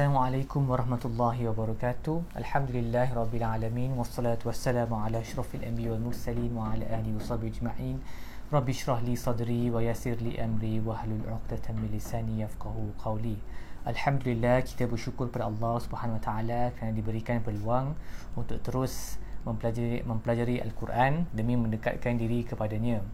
Assalamualaikum 0.00 0.64
warahmatullahi 0.64 1.44
wabarakatuh. 1.44 2.32
Alhamdulillah 2.32 3.12
rabbil 3.12 3.44
alamin 3.44 3.92
wassalatu 4.00 4.48
wassalamu 4.48 4.96
ala 4.96 5.20
asyrafil 5.20 5.60
anbiya 5.60 5.92
wal 5.92 6.08
mursalin 6.08 6.48
wa 6.56 6.72
ala 6.72 6.88
alihi 6.88 7.20
washabihi 7.20 7.60
ajma'in. 7.60 8.00
Rabbi 8.48 8.72
shrah 8.72 9.04
li 9.04 9.12
sadri 9.12 9.68
wa 9.68 9.84
yassir 9.84 10.16
li 10.24 10.40
amri 10.40 10.80
wa 10.80 10.96
hlul 11.04 11.20
'uqdatam 11.28 11.84
min 11.84 11.92
lisani 11.92 12.40
yafqahu 12.40 12.96
qawli. 12.96 13.36
Alhamdulillah 13.84 14.64
kita 14.64 14.88
bersyukur 14.88 15.28
kepada 15.28 15.52
Allah 15.52 15.76
Subhanahu 15.84 16.16
wa 16.16 16.24
taala 16.24 16.72
kerana 16.80 16.96
diberikan 16.96 17.44
peluang 17.44 17.92
untuk 18.40 18.56
terus 18.64 19.20
mempelajari 19.44 20.00
mempelajari 20.00 20.64
al-Quran 20.64 21.28
demi 21.36 21.60
mendekatkan 21.60 22.16
diri 22.16 22.48
kepadanya. 22.48 23.04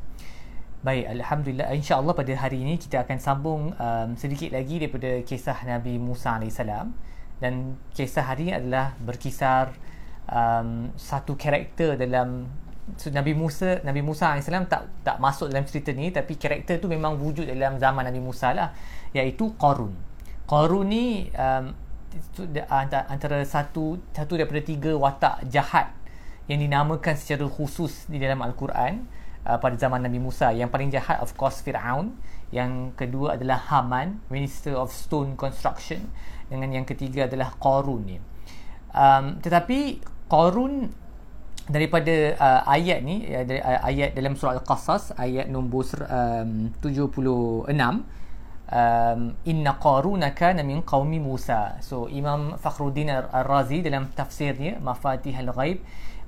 Baik, 0.87 1.19
Alhamdulillah. 1.19 1.75
InsyaAllah 1.75 2.15
pada 2.15 2.31
hari 2.39 2.63
ini 2.63 2.79
kita 2.79 3.03
akan 3.03 3.19
sambung 3.19 3.75
um, 3.75 4.09
sedikit 4.15 4.55
lagi 4.55 4.79
daripada 4.79 5.19
kisah 5.27 5.67
Nabi 5.67 5.99
Musa 5.99 6.39
AS. 6.39 6.63
Dan 7.43 7.75
kisah 7.91 8.23
hari 8.23 8.47
ini 8.47 8.55
adalah 8.55 8.95
berkisar 9.03 9.75
um, 10.31 10.95
satu 10.95 11.35
karakter 11.35 11.99
dalam 11.99 12.47
so, 12.95 13.11
Nabi 13.11 13.35
Musa 13.35 13.83
Nabi 13.83 13.99
Musa 13.99 14.39
AS 14.39 14.47
tak 14.47 14.87
tak 15.03 15.19
masuk 15.19 15.51
dalam 15.51 15.67
cerita 15.67 15.91
ni 15.91 16.15
tapi 16.15 16.39
karakter 16.39 16.79
tu 16.79 16.87
memang 16.87 17.19
wujud 17.19 17.51
dalam 17.51 17.83
zaman 17.83 18.07
Nabi 18.07 18.23
Musa 18.23 18.55
lah 18.55 18.71
iaitu 19.11 19.59
Qarun. 19.59 19.91
Qarun 20.47 20.87
ni 20.87 21.27
um, 21.35 21.75
antara 23.11 23.43
satu 23.43 23.99
satu 24.15 24.39
daripada 24.39 24.63
tiga 24.63 24.95
watak 24.95 25.51
jahat 25.51 25.91
yang 26.47 26.63
dinamakan 26.63 27.19
secara 27.19 27.43
khusus 27.51 28.07
di 28.07 28.23
dalam 28.23 28.39
Al-Quran 28.39 29.26
uh, 29.47 29.59
pada 29.63 29.79
zaman 29.79 30.03
Nabi 30.03 30.19
Musa. 30.19 30.51
Yang 30.51 30.71
paling 30.75 30.91
jahat 30.91 31.23
of 31.23 31.39
course 31.39 31.63
Firaun, 31.63 32.19
yang 32.51 32.91
kedua 32.99 33.39
adalah 33.39 33.63
Haman, 33.71 34.27
Minister 34.29 34.75
of 34.75 34.91
Stone 34.91 35.39
Construction 35.39 36.11
dengan 36.51 36.75
yang 36.75 36.87
ketiga 36.87 37.31
adalah 37.31 37.55
Qarun 37.57 38.03
ni. 38.03 38.19
Um, 38.91 39.39
tetapi 39.39 40.03
Qarun 40.27 40.91
daripada 41.67 42.15
uh, 42.39 42.63
ayat 42.71 43.03
ni 43.03 43.27
uh, 43.27 43.43
dari, 43.43 43.59
uh, 43.59 43.83
ayat 43.83 44.15
dalam 44.15 44.39
surah 44.39 44.63
Al-Qasas 44.63 45.19
ayat 45.19 45.51
nombor 45.51 45.87
um, 46.07 46.71
76 46.79 47.67
um, 48.71 49.21
inna 49.47 49.73
qaruna 49.79 50.31
kana 50.35 50.63
min 50.63 50.83
qaumi 50.83 51.19
Musa. 51.19 51.79
So 51.83 52.07
Imam 52.07 52.55
Fakhruddin 52.59 53.11
Ar-Razi 53.11 53.83
dalam 53.83 54.11
tafsirnya 54.15 54.79
Mafatihul 54.79 55.51
Ghaib 55.51 55.79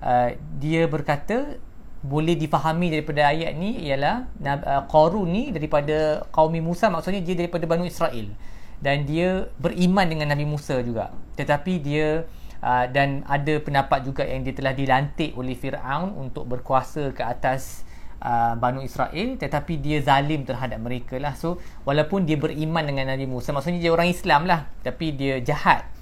uh, 0.02 0.34
dia 0.58 0.86
berkata 0.90 1.58
boleh 1.98 2.38
difahami 2.38 2.94
daripada 2.94 3.26
ayat 3.26 3.58
ni 3.58 3.82
ialah 3.90 4.30
uh, 4.38 4.82
Qarun 4.86 5.26
ni 5.26 5.50
daripada 5.50 6.22
kaum 6.30 6.54
Musa 6.62 6.86
maksudnya 6.86 7.18
dia 7.22 7.34
daripada 7.34 7.66
Banu 7.66 7.86
Israel. 7.86 8.30
Dan 8.78 9.10
dia 9.10 9.50
beriman 9.58 10.06
dengan 10.06 10.30
Nabi 10.30 10.46
Musa 10.46 10.78
juga. 10.86 11.10
Tetapi 11.34 11.82
dia 11.82 12.22
uh, 12.62 12.86
dan 12.86 13.26
ada 13.26 13.58
pendapat 13.58 14.06
juga 14.06 14.22
yang 14.22 14.46
dia 14.46 14.54
telah 14.54 14.70
dilantik 14.70 15.34
oleh 15.34 15.58
Firaun 15.58 16.14
untuk 16.14 16.46
berkuasa 16.46 17.10
ke 17.10 17.26
atas 17.26 17.82
uh, 18.22 18.54
Banu 18.54 18.86
Israel. 18.86 19.34
Tetapi 19.34 19.82
dia 19.82 19.98
zalim 19.98 20.46
terhadap 20.46 20.78
mereka 20.78 21.18
lah. 21.18 21.34
So 21.34 21.58
walaupun 21.82 22.30
dia 22.30 22.38
beriman 22.38 22.86
dengan 22.86 23.10
Nabi 23.10 23.26
Musa 23.26 23.50
maksudnya 23.50 23.82
dia 23.82 23.90
orang 23.90 24.06
Islam 24.06 24.46
lah. 24.46 24.70
Tapi 24.86 25.18
dia 25.18 25.42
jahat 25.42 25.97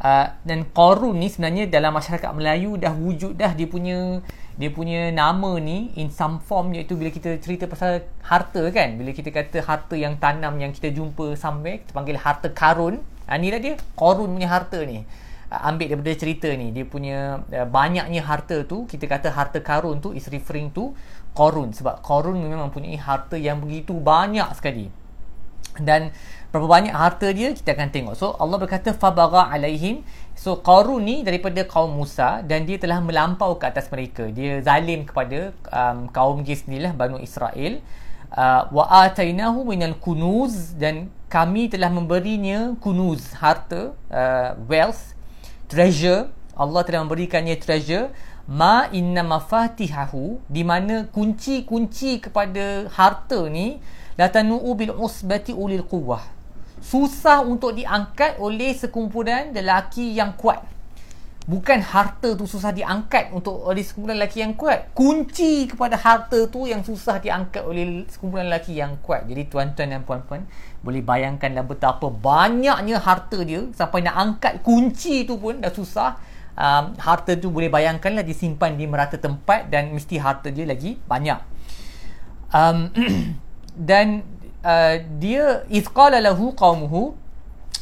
uh, 0.00 0.26
dan 0.44 0.68
Qarun 0.72 1.16
ni 1.16 1.28
sebenarnya 1.32 1.68
dalam 1.68 1.94
masyarakat 1.96 2.30
Melayu 2.36 2.76
dah 2.76 2.92
wujud 2.92 3.36
dah 3.36 3.52
dia 3.56 3.68
punya 3.68 4.20
dia 4.56 4.72
punya 4.72 5.12
nama 5.12 5.60
ni 5.60 5.92
in 6.00 6.08
some 6.08 6.40
form 6.40 6.72
iaitu 6.72 6.96
bila 6.96 7.12
kita 7.12 7.36
cerita 7.40 7.68
pasal 7.68 8.08
harta 8.24 8.64
kan. 8.72 8.96
Bila 8.96 9.12
kita 9.12 9.28
kata 9.28 9.60
harta 9.60 9.94
yang 9.96 10.16
tanam 10.16 10.56
yang 10.56 10.72
kita 10.72 10.88
jumpa 10.92 11.36
somewhere 11.36 11.84
kita 11.84 11.92
panggil 11.92 12.16
harta 12.16 12.48
karun 12.52 13.04
ha, 13.28 13.36
ni 13.36 13.52
lah 13.52 13.60
dia 13.60 13.76
korun 13.92 14.32
punya 14.32 14.48
harta 14.48 14.80
ni. 14.84 15.04
Uh, 15.46 15.60
ambil 15.70 15.92
daripada 15.92 16.12
cerita 16.18 16.48
ni 16.56 16.72
dia 16.72 16.82
punya 16.88 17.44
uh, 17.52 17.66
banyaknya 17.68 18.24
harta 18.24 18.64
tu 18.64 18.88
kita 18.88 19.06
kata 19.06 19.28
harta 19.30 19.60
karun 19.60 20.00
tu 20.00 20.10
is 20.16 20.26
referring 20.32 20.72
to 20.72 20.96
korun 21.36 21.70
sebab 21.76 22.00
korun 22.00 22.40
memang 22.40 22.72
mempunyai 22.72 22.96
harta 22.96 23.36
yang 23.36 23.60
begitu 23.60 23.92
banyak 23.92 24.48
sekali. 24.56 24.88
Dan 25.76 26.08
berapa 26.56 26.80
banyak 26.80 26.94
harta 26.96 27.28
dia 27.36 27.52
kita 27.52 27.76
akan 27.76 27.88
tengok. 27.92 28.14
So 28.16 28.32
Allah 28.40 28.56
berkata 28.56 28.96
fabagha 28.96 29.52
alaihim. 29.52 30.00
So 30.32 30.56
Qarun 30.64 31.04
ni 31.04 31.20
daripada 31.20 31.60
kaum 31.68 31.92
Musa 31.92 32.40
dan 32.40 32.64
dia 32.64 32.80
telah 32.80 33.04
melampau 33.04 33.60
ke 33.60 33.68
atas 33.68 33.92
mereka. 33.92 34.32
Dia 34.32 34.64
zalim 34.64 35.04
kepada 35.04 35.52
um, 35.68 36.08
kaum 36.08 36.40
dia 36.40 36.56
sendirilah 36.56 36.96
Banu 36.96 37.20
Israel. 37.20 37.84
Uh, 38.32 38.68
wa 38.72 38.84
atainahu 39.06 39.68
minal 39.68 39.96
kunuz 40.00 40.72
dan 40.76 41.12
kami 41.28 41.68
telah 41.68 41.92
memberinya 41.92 42.74
kunuz 42.80 43.36
harta 43.36 43.92
uh, 44.08 44.56
wealth 44.64 45.12
treasure. 45.68 46.32
Allah 46.56 46.80
telah 46.88 47.04
memberikannya 47.04 47.60
treasure. 47.60 48.08
Ma 48.46 48.86
inna 48.94 49.26
mafatihahu 49.26 50.38
di 50.46 50.62
mana 50.62 51.10
kunci-kunci 51.10 52.22
kepada 52.22 52.86
harta 52.94 53.50
ni 53.50 53.82
latanu 54.14 54.62
bil 54.78 54.94
usbati 54.94 55.50
ulil 55.50 55.82
quwwah 55.82 56.35
susah 56.80 57.42
untuk 57.42 57.72
diangkat 57.76 58.36
oleh 58.40 58.76
sekumpulan 58.76 59.52
lelaki 59.52 60.12
yang 60.12 60.36
kuat. 60.36 60.62
Bukan 61.46 61.78
harta 61.78 62.34
tu 62.34 62.42
susah 62.42 62.74
diangkat 62.74 63.30
untuk 63.30 63.62
oleh 63.62 63.78
sekumpulan 63.86 64.18
lelaki 64.18 64.42
yang 64.42 64.58
kuat. 64.58 64.90
Kunci 64.90 65.70
kepada 65.70 65.94
harta 65.94 66.50
tu 66.50 66.66
yang 66.66 66.82
susah 66.82 67.22
diangkat 67.22 67.62
oleh 67.62 68.02
sekumpulan 68.10 68.50
lelaki 68.50 68.74
yang 68.74 68.98
kuat. 68.98 69.30
Jadi 69.30 69.46
tuan-tuan 69.46 69.94
dan 69.94 70.02
puan-puan 70.02 70.42
boleh 70.82 71.06
bayangkanlah 71.06 71.62
betapa 71.62 72.10
banyaknya 72.10 72.98
harta 72.98 73.38
dia 73.46 73.62
sampai 73.70 74.02
nak 74.02 74.16
angkat 74.18 74.58
kunci 74.66 75.22
tu 75.22 75.38
pun 75.38 75.62
dah 75.62 75.70
susah. 75.70 76.18
Um, 76.56 76.98
harta 76.98 77.38
tu 77.38 77.52
boleh 77.52 77.70
bayangkanlah 77.70 78.26
disimpan 78.26 78.74
di 78.74 78.88
merata 78.90 79.14
tempat 79.14 79.70
dan 79.70 79.94
mesti 79.94 80.18
harta 80.18 80.50
dia 80.50 80.66
lagi 80.66 80.98
banyak. 80.98 81.38
Um, 82.50 82.90
dan 83.76 84.26
Uh, 84.66 84.98
dia 85.22 85.62
isqala 85.70 86.18
lahu 86.18 86.50
qaumuhu 86.50 87.14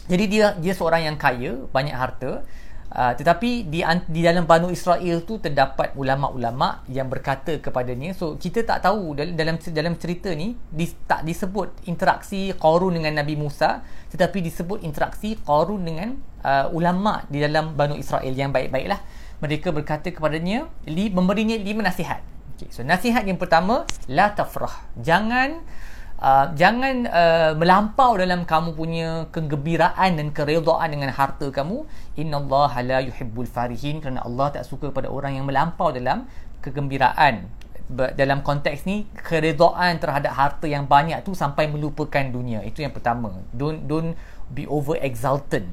jadi 0.05 0.25
dia 0.28 0.47
dia 0.61 0.77
seorang 0.77 1.09
yang 1.09 1.17
kaya 1.17 1.65
banyak 1.72 1.97
harta 1.97 2.45
uh, 2.93 3.12
tetapi 3.17 3.65
di 3.72 3.81
di 4.12 4.21
dalam 4.21 4.45
Banu 4.45 4.69
Israel 4.69 5.25
tu 5.25 5.41
terdapat 5.41 5.97
ulama-ulama 5.97 6.84
yang 6.93 7.09
berkata 7.09 7.56
kepadanya 7.56 8.12
so 8.12 8.37
kita 8.37 8.69
tak 8.69 8.84
tahu 8.84 9.17
dalam, 9.17 9.56
dalam 9.56 9.95
cerita 9.97 10.28
ni 10.37 10.61
di, 10.69 10.84
tak 11.09 11.25
disebut 11.25 11.89
interaksi 11.89 12.53
Qarun 12.53 13.01
dengan 13.01 13.16
Nabi 13.16 13.33
Musa 13.41 13.81
tetapi 14.12 14.45
disebut 14.45 14.84
interaksi 14.84 15.41
Qarun 15.41 15.89
dengan 15.89 16.21
uh, 16.45 16.69
ulama 16.71 17.25
di 17.33 17.41
dalam 17.41 17.72
Banu 17.75 17.97
Israel 17.97 18.31
yang 18.31 18.53
baik-baiklah. 18.53 19.01
Mereka 19.41 19.72
berkata 19.72 20.12
kepadanya 20.12 20.69
li, 20.87 21.11
memberinya 21.11 21.56
lima 21.59 21.84
nasihat. 21.84 22.22
Okay, 22.55 22.71
so 22.71 22.87
nasihat 22.87 23.27
yang 23.27 23.41
pertama 23.41 23.89
la 24.06 24.31
tafrah. 24.31 24.87
Jangan 25.01 25.65
Uh, 26.24 26.48
jangan 26.56 27.04
uh, 27.04 27.52
melampau 27.52 28.16
dalam 28.16 28.48
kamu 28.48 28.72
punya 28.72 29.28
kegembiraan 29.28 30.16
dan 30.16 30.32
keredaan 30.32 30.88
dengan 30.88 31.12
harta 31.12 31.52
kamu. 31.52 31.84
Innallaha 32.16 32.80
la 32.80 33.04
yuhibbul 33.04 33.44
farihin 33.44 34.00
kerana 34.00 34.24
Allah 34.24 34.56
tak 34.56 34.64
suka 34.64 34.88
pada 34.88 35.12
orang 35.12 35.36
yang 35.36 35.44
melampau 35.44 35.92
dalam 35.92 36.24
kegembiraan. 36.64 37.44
Dalam 37.92 38.40
konteks 38.40 38.88
ni 38.88 39.04
keredaan 39.12 40.00
terhadap 40.00 40.32
harta 40.32 40.64
yang 40.64 40.88
banyak 40.88 41.20
tu 41.28 41.36
sampai 41.36 41.68
melupakan 41.68 42.24
dunia. 42.24 42.64
Itu 42.64 42.80
yang 42.80 42.96
pertama. 42.96 43.44
Don't 43.52 43.84
don't 43.84 44.16
be 44.48 44.64
over 44.64 44.96
exultant 44.96 45.68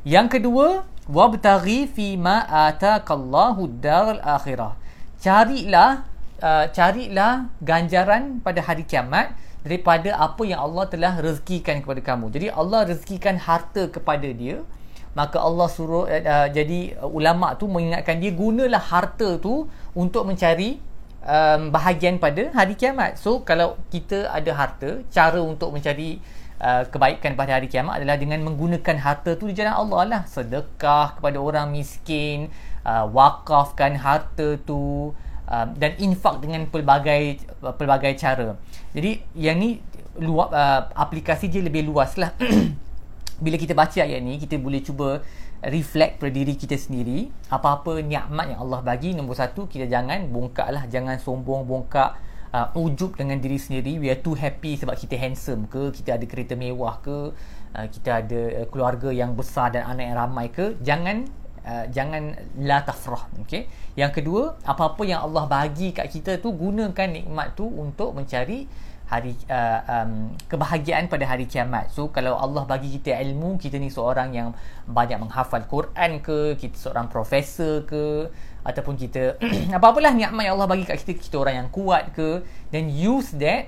yang 0.00 0.32
kedua 0.32 0.88
wabtaghi 1.12 1.84
fi 1.84 2.16
ma 2.16 2.40
atakallahu 2.48 3.68
daral 3.84 4.16
akhirah. 4.24 4.72
Carilah 5.20 6.08
uh, 6.40 6.64
carilah 6.72 7.52
ganjaran 7.60 8.40
pada 8.40 8.64
hari 8.64 8.88
kiamat 8.88 9.36
daripada 9.60 10.16
apa 10.16 10.42
yang 10.48 10.60
Allah 10.64 10.88
telah 10.88 11.20
rezekikan 11.20 11.84
kepada 11.84 12.00
kamu. 12.00 12.32
Jadi 12.32 12.46
Allah 12.48 12.88
rezekikan 12.88 13.36
harta 13.36 13.92
kepada 13.92 14.28
dia, 14.32 14.64
maka 15.12 15.42
Allah 15.42 15.68
suruh 15.68 16.06
uh, 16.06 16.48
jadi 16.48 16.96
uh, 17.02 17.10
ulama 17.10 17.58
tu 17.58 17.66
mengingatkan 17.66 18.22
dia 18.22 18.32
gunalah 18.32 18.80
harta 18.80 19.36
tu 19.42 19.66
untuk 19.92 20.24
mencari 20.24 20.80
um, 21.24 21.68
bahagian 21.74 22.16
pada 22.16 22.48
hari 22.54 22.78
kiamat. 22.78 23.20
So 23.20 23.42
kalau 23.44 23.76
kita 23.92 24.30
ada 24.32 24.50
harta, 24.54 25.04
cara 25.12 25.40
untuk 25.42 25.74
mencari 25.74 26.22
uh, 26.62 26.86
kebaikan 26.88 27.36
pada 27.36 27.58
hari 27.58 27.68
kiamat 27.68 28.00
adalah 28.00 28.16
dengan 28.16 28.40
menggunakan 28.46 28.96
harta 29.02 29.36
tu 29.36 29.50
di 29.50 29.54
jalan 29.58 29.74
Allah 29.76 30.00
lah. 30.06 30.22
Sedekah 30.24 31.20
kepada 31.20 31.36
orang 31.36 31.68
miskin, 31.74 32.48
uh, 32.86 33.04
wakafkan 33.10 33.98
harta 34.00 34.56
tu, 34.62 35.12
uh, 35.50 35.66
dan 35.76 35.98
infak 35.98 36.40
dengan 36.40 36.70
pelbagai 36.70 37.42
pelbagai 37.76 38.16
cara. 38.16 38.56
Jadi 38.94 39.20
yang 39.36 39.58
ni 39.58 39.82
luas 40.22 40.48
uh, 40.54 40.88
aplikasi 40.94 41.50
dia 41.50 41.60
lebih 41.60 41.84
luas 41.90 42.14
lah. 42.16 42.32
Bila 43.44 43.56
kita 43.56 43.72
baca 43.72 44.00
ayat 44.04 44.20
ni 44.20 44.36
kita 44.36 44.60
boleh 44.60 44.84
cuba 44.84 45.20
reflect 45.60 46.16
pada 46.20 46.32
diri 46.32 46.56
kita 46.56 46.76
sendiri 46.76 47.28
apa-apa 47.52 48.00
nikmat 48.00 48.56
yang 48.56 48.60
Allah 48.64 48.80
bagi 48.80 49.12
nombor 49.12 49.36
satu 49.36 49.68
kita 49.68 49.84
jangan 49.92 50.32
bongkak 50.32 50.72
lah 50.72 50.88
jangan 50.88 51.20
sombong 51.20 51.68
bongkak 51.68 52.16
uh, 52.56 52.72
ujub 52.80 53.12
dengan 53.16 53.36
diri 53.36 53.60
sendiri 53.60 54.00
we 54.00 54.08
are 54.08 54.16
too 54.16 54.32
happy 54.32 54.80
sebab 54.80 54.96
kita 54.96 55.20
handsome 55.20 55.68
ke 55.68 55.92
kita 55.92 56.16
ada 56.16 56.24
kereta 56.24 56.56
mewah 56.56 56.96
ke 57.04 57.36
uh, 57.76 57.86
kita 57.92 58.24
ada 58.24 58.40
uh, 58.64 58.66
keluarga 58.72 59.12
yang 59.12 59.36
besar 59.36 59.68
dan 59.76 59.84
anak 59.84 60.04
yang 60.08 60.16
ramai 60.16 60.46
ke 60.48 60.80
jangan 60.80 61.28
uh, 61.66 61.84
jangan 61.92 62.36
la 62.60 62.80
tafrah 62.84 63.28
okey 63.44 63.68
yang 63.98 64.14
kedua 64.14 64.56
apa-apa 64.64 65.02
yang 65.04 65.24
Allah 65.26 65.44
bagi 65.50 65.92
kat 65.92 66.08
kita 66.08 66.38
tu 66.38 66.54
gunakan 66.54 67.08
nikmat 67.08 67.58
tu 67.58 67.66
untuk 67.66 68.16
mencari 68.16 68.68
hari 69.10 69.34
uh, 69.50 69.80
um, 69.90 70.30
kebahagiaan 70.46 71.10
pada 71.10 71.26
hari 71.26 71.50
kiamat. 71.50 71.90
So 71.90 72.14
kalau 72.14 72.38
Allah 72.38 72.62
bagi 72.62 72.94
kita 72.94 73.18
ilmu, 73.18 73.58
kita 73.58 73.74
ni 73.82 73.90
seorang 73.90 74.30
yang 74.30 74.54
banyak 74.86 75.18
menghafal 75.18 75.66
Quran 75.66 76.22
ke, 76.22 76.54
kita 76.54 76.78
seorang 76.78 77.10
profesor 77.10 77.82
ke 77.82 78.30
ataupun 78.62 78.94
kita 78.94 79.34
apa-apalah 79.76 80.14
nikmat 80.14 80.46
yang 80.46 80.54
Allah 80.54 80.70
bagi 80.70 80.86
kat 80.86 81.02
kita, 81.02 81.18
kita 81.18 81.36
orang 81.42 81.66
yang 81.66 81.68
kuat 81.74 82.14
ke, 82.14 82.46
then 82.70 82.86
use 82.86 83.34
that 83.34 83.66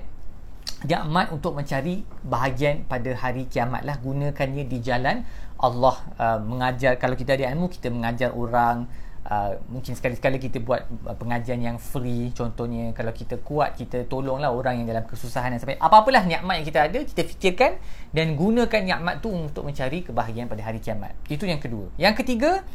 nikmat 0.87 1.27
untuk 1.35 1.59
mencari 1.59 2.07
bahagian 2.23 2.87
pada 2.87 3.11
hari 3.15 3.43
kiamat 3.47 3.83
lah 3.83 3.99
gunakannya 3.99 4.63
di 4.67 4.79
jalan 4.79 5.27
Allah 5.63 5.95
uh, 6.19 6.39
mengajar 6.43 6.99
kalau 6.99 7.15
kita 7.15 7.39
ada 7.39 7.47
ilmu 7.55 7.71
kita 7.71 7.87
mengajar 7.87 8.35
orang 8.35 8.91
Uh, 9.23 9.55
mungkin 9.71 9.95
sekali-sekala 9.95 10.35
kita 10.35 10.59
buat 10.59 10.83
uh, 11.07 11.15
pengajian 11.15 11.63
yang 11.63 11.79
free 11.79 12.35
contohnya 12.35 12.91
kalau 12.91 13.15
kita 13.15 13.39
kuat 13.39 13.71
kita 13.71 14.03
tolonglah 14.11 14.51
orang 14.51 14.83
yang 14.83 14.87
dalam 14.91 15.07
kesusahan 15.07 15.55
dan 15.55 15.63
sampai 15.63 15.79
apa-apalah 15.79 16.27
nikmat 16.27 16.59
yang 16.59 16.67
kita 16.67 16.91
ada 16.91 16.99
kita 17.07 17.23
fikirkan 17.31 17.79
dan 18.11 18.35
gunakan 18.35 18.83
nikmat 18.83 19.23
tu 19.23 19.31
untuk 19.31 19.63
mencari 19.63 20.03
kebahagiaan 20.03 20.51
pada 20.51 20.67
hari 20.67 20.83
kiamat. 20.83 21.15
Itu 21.31 21.47
yang 21.47 21.63
kedua. 21.63 21.87
Yang 21.95 22.19
ketiga 22.19 22.67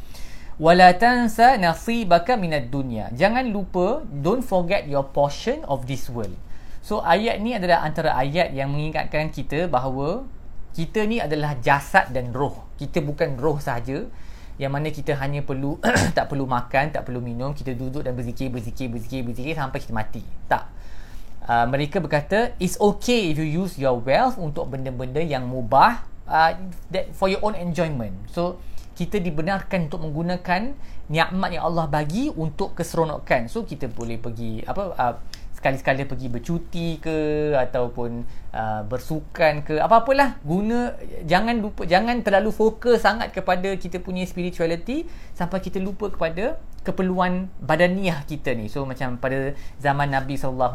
wala 0.57 0.89
tansa 0.97 1.61
nasibaka 1.61 2.41
minad 2.41 2.73
dunya. 2.73 3.13
Jangan 3.13 3.45
lupa 3.53 4.01
don't 4.09 4.41
forget 4.41 4.89
your 4.89 5.05
portion 5.05 5.69
of 5.69 5.85
this 5.85 6.09
world. 6.09 6.33
So 6.81 7.05
ayat 7.05 7.45
ni 7.45 7.53
adalah 7.53 7.85
antara 7.85 8.17
ayat 8.17 8.57
yang 8.57 8.73
mengingatkan 8.73 9.29
kita 9.29 9.69
bahawa 9.69 10.25
kita 10.79 11.03
ni 11.11 11.19
adalah 11.19 11.59
jasad 11.59 12.15
dan 12.15 12.31
roh 12.31 12.71
kita 12.79 13.03
bukan 13.03 13.35
roh 13.35 13.59
sahaja 13.59 14.07
yang 14.59 14.75
mana 14.75 14.91
kita 14.91 15.15
hanya 15.19 15.43
perlu 15.47 15.79
tak 16.19 16.27
perlu 16.27 16.45
makan, 16.45 16.91
tak 16.91 17.07
perlu 17.07 17.23
minum, 17.23 17.55
kita 17.55 17.79
duduk 17.79 18.03
dan 18.03 18.19
berzikir, 18.19 18.51
berzikir, 18.51 18.91
berzikir, 18.91 19.23
berzikir 19.23 19.55
sampai 19.55 19.79
kita 19.79 19.95
mati. 19.95 20.23
Tak. 20.51 20.65
Uh, 21.49 21.65
mereka 21.71 22.03
berkata, 22.03 22.53
it's 22.59 22.75
okay 22.83 23.31
if 23.33 23.39
you 23.39 23.47
use 23.47 23.79
your 23.79 24.03
wealth 24.03 24.37
untuk 24.37 24.69
benda-benda 24.69 25.23
yang 25.23 25.47
mubah 25.47 26.03
uh, 26.27 26.53
that 26.91 27.09
for 27.15 27.31
your 27.31 27.41
own 27.41 27.55
enjoyment. 27.55 28.13
So, 28.35 28.59
kita 28.99 29.23
dibenarkan 29.23 29.87
untuk 29.87 30.03
menggunakan 30.03 30.75
nikmat 31.07 31.51
yang 31.55 31.65
Allah 31.71 31.87
bagi 31.87 32.29
untuk 32.35 32.75
keseronokan. 32.75 33.47
So, 33.47 33.63
kita 33.63 33.87
boleh 33.87 34.19
pergi 34.19 34.67
apa 34.67 34.83
uh, 34.93 35.15
sekali-sekala 35.59 36.07
pergi 36.07 36.31
bercuti 36.31 36.89
ke 37.03 37.51
ataupun 37.59 38.23
uh, 38.55 38.87
bersukan 38.87 39.67
ke 39.67 39.83
apa-apalah. 39.83 40.39
Guna 40.47 40.95
jangan 41.27 41.59
lupa 41.59 41.83
jangan 41.83 42.23
terlalu 42.23 42.55
fokus 42.55 43.03
sangat 43.03 43.35
kepada 43.35 43.75
kita 43.75 43.99
punya 43.99 44.23
spirituality 44.23 45.11
sampai 45.35 45.59
kita 45.59 45.83
lupa 45.83 46.15
kepada 46.15 46.63
keperluan 46.87 47.51
badaniah 47.59 48.23
kita 48.23 48.55
ni. 48.55 48.71
So 48.71 48.87
macam 48.87 49.19
pada 49.19 49.59
zaman 49.83 50.15
Nabi 50.15 50.39
SAW 50.39 50.71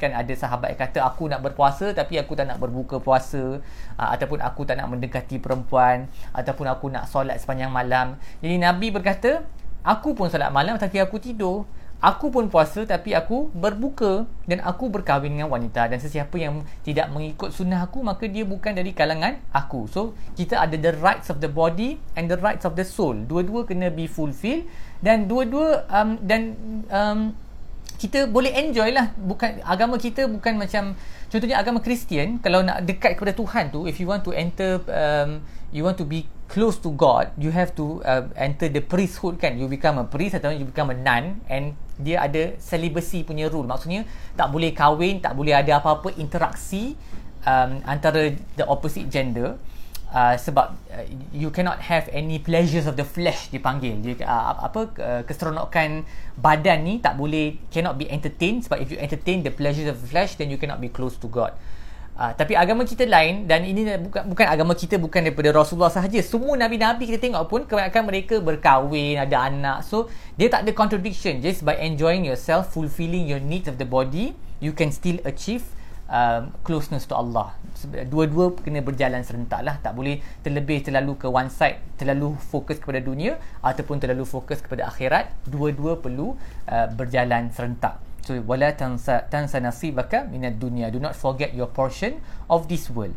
kan 0.00 0.10
ada 0.16 0.32
sahabat 0.32 0.72
yang 0.72 0.80
kata 0.80 1.04
aku 1.04 1.28
nak 1.28 1.44
berpuasa 1.44 1.92
tapi 1.92 2.16
aku 2.16 2.32
tak 2.32 2.48
nak 2.48 2.56
berbuka 2.56 2.96
puasa. 2.96 3.60
Uh, 4.00 4.08
ataupun 4.16 4.40
aku 4.40 4.64
tak 4.64 4.80
nak 4.80 4.88
mendekati 4.88 5.36
perempuan. 5.36 6.08
Ataupun 6.32 6.64
aku 6.72 6.88
nak 6.88 7.12
solat 7.12 7.36
sepanjang 7.36 7.68
malam. 7.68 8.16
Jadi 8.40 8.56
Nabi 8.56 8.88
berkata 8.88 9.44
aku 9.84 10.16
pun 10.16 10.32
solat 10.32 10.48
malam 10.48 10.80
tapi 10.80 11.04
aku 11.04 11.20
tidur 11.20 11.68
Aku 11.96 12.28
pun 12.28 12.52
puasa 12.52 12.84
tapi 12.84 13.16
aku 13.16 13.48
berbuka 13.56 14.28
dan 14.44 14.60
aku 14.60 14.92
berkahwin 14.92 15.32
dengan 15.32 15.48
wanita 15.48 15.88
dan 15.88 15.96
sesiapa 15.96 16.36
yang 16.36 16.60
tidak 16.84 17.08
mengikut 17.08 17.50
sunnah 17.50 17.88
aku 17.88 18.04
maka 18.04 18.28
dia 18.28 18.44
bukan 18.44 18.76
dari 18.76 18.92
kalangan 18.92 19.40
aku. 19.48 19.88
So 19.88 20.12
kita 20.36 20.60
ada 20.60 20.76
the 20.76 20.92
rights 21.00 21.32
of 21.32 21.40
the 21.40 21.48
body 21.48 21.96
and 22.12 22.28
the 22.28 22.36
rights 22.36 22.68
of 22.68 22.76
the 22.76 22.84
soul. 22.84 23.16
Dua-dua 23.16 23.64
kena 23.64 23.88
be 23.88 24.04
fulfill 24.04 24.68
dan 25.00 25.24
dua-dua 25.24 25.88
um, 25.88 26.20
dan 26.20 26.52
um, 26.92 27.32
kita 27.96 28.28
boleh 28.28 28.52
enjoy 28.52 28.92
lah. 28.92 29.12
Bukan 29.16 29.64
agama 29.64 29.96
kita 29.96 30.28
bukan 30.28 30.60
macam 30.60 30.96
contohnya 31.26 31.56
agama 31.58 31.82
Kristian 31.82 32.38
kalau 32.38 32.62
nak 32.62 32.84
dekat 32.84 33.16
kepada 33.16 33.32
Tuhan 33.34 33.74
tu 33.74 33.88
if 33.88 33.98
you 33.98 34.06
want 34.06 34.22
to 34.22 34.30
enter 34.36 34.78
um, 34.88 35.42
you 35.74 35.82
want 35.82 35.98
to 35.98 36.06
be 36.06 36.28
close 36.46 36.78
to 36.78 36.94
God 36.94 37.34
you 37.34 37.50
have 37.50 37.74
to 37.74 37.98
uh, 38.06 38.30
enter 38.38 38.68
the 38.70 38.84
priesthood 38.84 39.40
kan. 39.40 39.56
You 39.58 39.66
become 39.66 39.98
a 39.98 40.06
priest 40.06 40.38
atau 40.38 40.54
you 40.54 40.68
become 40.68 40.92
a 40.92 40.96
nun 40.96 41.42
and 41.50 41.74
dia 41.96 42.22
ada 42.22 42.54
celibacy 42.60 43.24
punya 43.24 43.48
rule. 43.48 43.66
Maksudnya 43.66 44.04
tak 44.36 44.52
boleh 44.52 44.70
kahwin 44.76 45.24
tak 45.24 45.32
boleh 45.32 45.56
ada 45.56 45.80
apa-apa 45.80 46.12
interaksi 46.20 46.94
um, 47.46 47.80
antara 47.88 48.36
the 48.60 48.64
opposite 48.68 49.08
gender 49.08 49.56
uh, 50.12 50.34
sebab 50.38 50.76
uh, 50.92 51.06
you 51.32 51.50
cannot 51.50 51.80
have 51.82 52.06
any 52.12 52.38
pleasures 52.38 52.86
of 52.86 52.94
the 52.94 53.06
flesh 53.06 53.48
dipanggil 53.50 53.98
dia 54.02 54.22
uh, 54.26 54.58
apa 54.62 54.90
uh, 55.00 55.22
keseronokan 55.26 56.06
badan 56.38 56.84
ni 56.86 56.98
tak 57.02 57.18
boleh 57.18 57.58
cannot 57.72 57.98
be 57.98 58.06
entertained 58.10 58.62
sebab 58.66 58.78
if 58.82 58.88
you 58.92 58.98
entertain 58.98 59.42
the 59.42 59.52
pleasures 59.52 59.90
of 59.90 59.96
the 59.98 60.08
flesh 60.08 60.38
then 60.38 60.52
you 60.52 60.58
cannot 60.60 60.78
be 60.78 60.90
close 60.90 61.16
to 61.18 61.26
God 61.30 61.54
Uh, 62.16 62.32
tapi 62.32 62.56
agama 62.56 62.80
kita 62.88 63.04
lain 63.04 63.44
dan 63.44 63.60
ini 63.60 63.84
bukan 64.00 64.32
bukan 64.32 64.46
agama 64.48 64.72
kita 64.72 64.96
bukan 64.96 65.20
daripada 65.20 65.52
Rasulullah 65.52 65.92
sahaja. 65.92 66.16
Semua 66.24 66.56
nabi-nabi 66.56 67.04
kita 67.04 67.20
tengok 67.20 67.44
pun 67.44 67.60
kebanyakan 67.68 68.02
mereka 68.08 68.40
berkahwin, 68.40 69.20
ada 69.20 69.52
anak. 69.52 69.84
So 69.84 70.08
dia 70.40 70.48
tak 70.48 70.64
ada 70.64 70.72
contradiction. 70.72 71.44
Just 71.44 71.60
by 71.60 71.76
enjoying 71.76 72.24
yourself, 72.24 72.72
fulfilling 72.72 73.28
your 73.28 73.36
needs 73.36 73.68
of 73.68 73.76
the 73.76 73.84
body, 73.84 74.32
you 74.64 74.72
can 74.72 74.88
still 74.96 75.20
achieve 75.28 75.75
um, 76.10 76.54
closeness 76.66 77.06
to 77.06 77.14
Allah. 77.14 77.54
Dua-dua 78.08 78.56
kena 78.56 78.80
berjalan 78.80 79.20
serentak 79.22 79.60
lah. 79.62 79.76
Tak 79.82 79.92
boleh 79.92 80.22
terlebih 80.40 80.80
terlalu 80.82 81.20
ke 81.20 81.28
one 81.28 81.52
side, 81.52 81.78
terlalu 82.00 82.34
fokus 82.50 82.80
kepada 82.80 83.04
dunia 83.04 83.36
ataupun 83.60 84.00
terlalu 84.00 84.24
fokus 84.24 84.64
kepada 84.64 84.88
akhirat. 84.88 85.30
Dua-dua 85.46 86.00
perlu 86.00 86.34
uh, 86.66 86.86
berjalan 86.94 87.52
serentak. 87.52 88.00
So 88.26 88.34
wala 88.42 88.74
tansa 88.74 89.22
tansa 89.30 89.62
nasibaka 89.62 90.26
minad 90.26 90.58
dunya. 90.58 90.90
Do 90.90 90.98
not 90.98 91.14
forget 91.14 91.54
your 91.54 91.70
portion 91.70 92.18
of 92.50 92.66
this 92.66 92.90
world. 92.90 93.14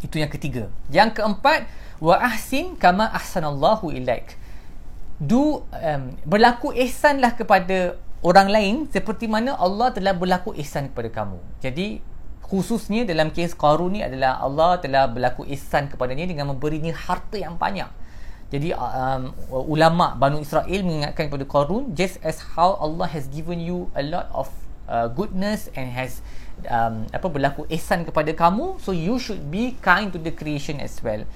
Itu 0.00 0.22
yang 0.22 0.30
ketiga. 0.32 0.70
Yang 0.88 1.20
keempat, 1.20 1.66
wa 2.00 2.16
ahsin 2.16 2.78
kama 2.78 3.10
ahsanallahu 3.10 3.90
ilaik. 3.92 4.38
Do 5.18 5.66
um, 5.74 6.14
berlaku 6.22 6.70
ihsanlah 6.72 7.34
kepada 7.34 7.98
orang 8.22 8.48
lain 8.50 8.74
seperti 8.90 9.30
mana 9.30 9.54
Allah 9.54 9.94
telah 9.94 10.14
berlaku 10.14 10.54
ihsan 10.58 10.90
kepada 10.90 11.10
kamu. 11.22 11.38
Jadi 11.62 12.02
khususnya 12.48 13.04
dalam 13.04 13.28
kes 13.28 13.52
Qarun 13.52 13.94
ni 13.94 14.00
adalah 14.00 14.40
Allah 14.40 14.80
telah 14.80 15.04
berlaku 15.06 15.44
ihsan 15.52 15.92
kepadanya 15.92 16.24
dengan 16.24 16.50
memberinya 16.50 16.90
harta 16.96 17.36
yang 17.36 17.60
banyak. 17.60 17.88
Jadi 18.48 18.72
um, 18.72 19.36
ulama 19.68 20.16
Banu 20.16 20.40
Israel 20.40 20.80
mengingatkan 20.80 21.28
kepada 21.28 21.44
Qarun 21.44 21.92
just 21.92 22.16
as 22.24 22.40
how 22.56 22.80
Allah 22.80 23.04
has 23.04 23.28
given 23.28 23.60
you 23.60 23.92
a 23.92 24.00
lot 24.00 24.32
of 24.32 24.48
uh, 24.88 25.12
goodness 25.12 25.68
and 25.76 25.92
has 25.92 26.24
um, 26.64 27.04
apa 27.12 27.28
berlaku 27.28 27.68
ihsan 27.68 28.08
kepada 28.08 28.32
kamu 28.32 28.80
so 28.80 28.96
you 28.96 29.20
should 29.20 29.52
be 29.52 29.76
kind 29.84 30.10
to 30.10 30.18
the 30.18 30.32
creation 30.32 30.80
as 30.80 30.96
well. 31.04 31.28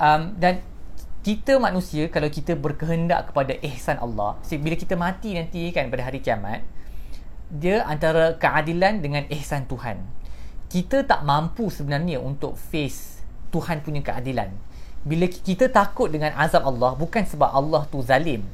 Um, 0.00 0.32
dan 0.40 0.64
kita 1.28 1.60
manusia 1.60 2.08
kalau 2.08 2.32
kita 2.32 2.56
berkehendak 2.56 3.28
kepada 3.28 3.52
ihsan 3.60 4.00
Allah 4.00 4.40
bila 4.48 4.72
kita 4.80 4.96
mati 4.96 5.36
nanti 5.36 5.68
kan 5.76 5.92
pada 5.92 6.08
hari 6.08 6.24
kiamat 6.24 6.64
dia 7.52 7.84
antara 7.84 8.32
keadilan 8.40 9.04
dengan 9.04 9.28
ihsan 9.36 9.68
Tuhan. 9.68 10.08
Kita 10.72 11.04
tak 11.04 11.28
mampu 11.28 11.68
sebenarnya 11.68 12.16
untuk 12.16 12.56
face 12.56 13.20
Tuhan 13.52 13.84
punya 13.84 14.00
keadilan. 14.00 14.56
Bila 15.04 15.28
kita 15.28 15.68
takut 15.68 16.08
dengan 16.08 16.32
azab 16.32 16.64
Allah 16.64 16.96
bukan 16.96 17.20
sebab 17.20 17.52
Allah 17.52 17.84
tu 17.92 18.00
zalim. 18.00 18.48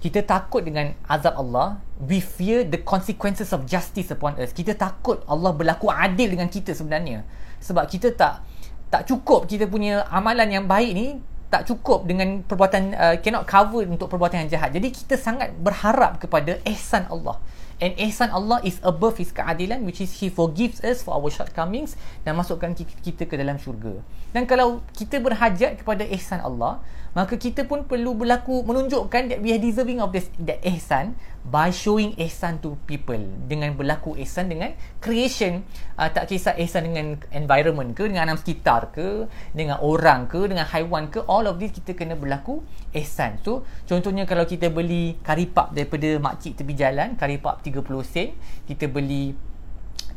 Kita 0.00 0.24
takut 0.24 0.64
dengan 0.64 0.96
azab 1.04 1.36
Allah 1.36 1.76
we 2.00 2.24
fear 2.24 2.64
the 2.64 2.80
consequences 2.80 3.52
of 3.52 3.68
justice 3.68 4.08
upon 4.08 4.40
us. 4.40 4.56
Kita 4.56 4.72
takut 4.72 5.20
Allah 5.28 5.52
berlaku 5.52 5.92
adil 5.92 6.32
dengan 6.32 6.48
kita 6.48 6.72
sebenarnya. 6.72 7.20
Sebab 7.60 7.84
kita 7.84 8.16
tak 8.16 8.40
tak 8.88 9.12
cukup 9.12 9.44
kita 9.44 9.68
punya 9.68 10.08
amalan 10.08 10.48
yang 10.48 10.64
baik 10.64 10.92
ni 10.96 11.20
tak 11.54 11.70
cukup 11.70 12.02
dengan 12.10 12.42
perbuatan 12.42 12.82
uh, 12.98 13.16
cannot 13.22 13.46
cover 13.46 13.86
untuk 13.86 14.10
perbuatan 14.10 14.46
yang 14.46 14.58
jahat 14.58 14.74
jadi 14.74 14.90
kita 14.90 15.14
sangat 15.14 15.54
berharap 15.54 16.18
kepada 16.18 16.58
ihsan 16.66 17.06
Allah 17.06 17.38
And 17.82 17.90
ihsan 17.98 18.30
Allah 18.30 18.62
is 18.62 18.78
above 18.86 19.18
his 19.18 19.34
keadilan 19.34 19.82
which 19.82 19.98
is 19.98 20.22
he 20.22 20.30
forgives 20.30 20.78
us 20.86 21.02
for 21.02 21.18
our 21.18 21.26
shortcomings 21.26 21.98
dan 22.22 22.38
masukkan 22.38 22.70
kita 22.78 23.26
ke 23.26 23.34
dalam 23.34 23.58
syurga. 23.58 23.98
Dan 24.30 24.46
kalau 24.46 24.78
kita 24.94 25.18
berhajat 25.18 25.82
kepada 25.82 26.06
ihsan 26.14 26.38
Allah, 26.38 26.78
maka 27.14 27.38
kita 27.38 27.62
pun 27.64 27.86
perlu 27.86 28.18
berlaku 28.18 28.66
menunjukkan 28.66 29.30
that 29.30 29.38
we 29.38 29.54
are 29.54 29.62
deserving 29.62 30.02
of 30.02 30.10
this 30.10 30.26
that 30.42 30.58
ihsan 30.66 31.14
by 31.46 31.70
showing 31.70 32.10
ihsan 32.18 32.58
to 32.58 32.74
people. 32.90 33.18
Dengan 33.46 33.78
berlaku 33.78 34.18
ihsan 34.18 34.50
dengan 34.50 34.74
creation. 34.98 35.62
Uh, 35.94 36.10
tak 36.10 36.26
kisah 36.26 36.58
ihsan 36.58 36.90
dengan 36.90 37.22
environment 37.30 37.94
ke 37.94 38.10
dengan 38.10 38.26
alam 38.26 38.38
sekitar 38.38 38.90
ke 38.90 39.30
dengan 39.54 39.78
orang 39.78 40.26
ke 40.26 40.42
dengan 40.50 40.66
haiwan 40.66 41.06
ke 41.06 41.22
all 41.30 41.46
of 41.46 41.62
this 41.62 41.70
kita 41.70 41.94
kena 41.94 42.18
berlaku 42.18 42.66
ihsan. 42.90 43.38
So 43.46 43.62
contohnya 43.86 44.26
kalau 44.26 44.42
kita 44.42 44.74
beli 44.74 45.14
karipap 45.22 45.70
daripada 45.70 46.18
makcik 46.18 46.58
tepi 46.58 46.74
jalan 46.74 47.14
karipap 47.14 47.62
30 47.62 47.78
sen 48.02 48.34
kita 48.66 48.90
beli 48.90 49.38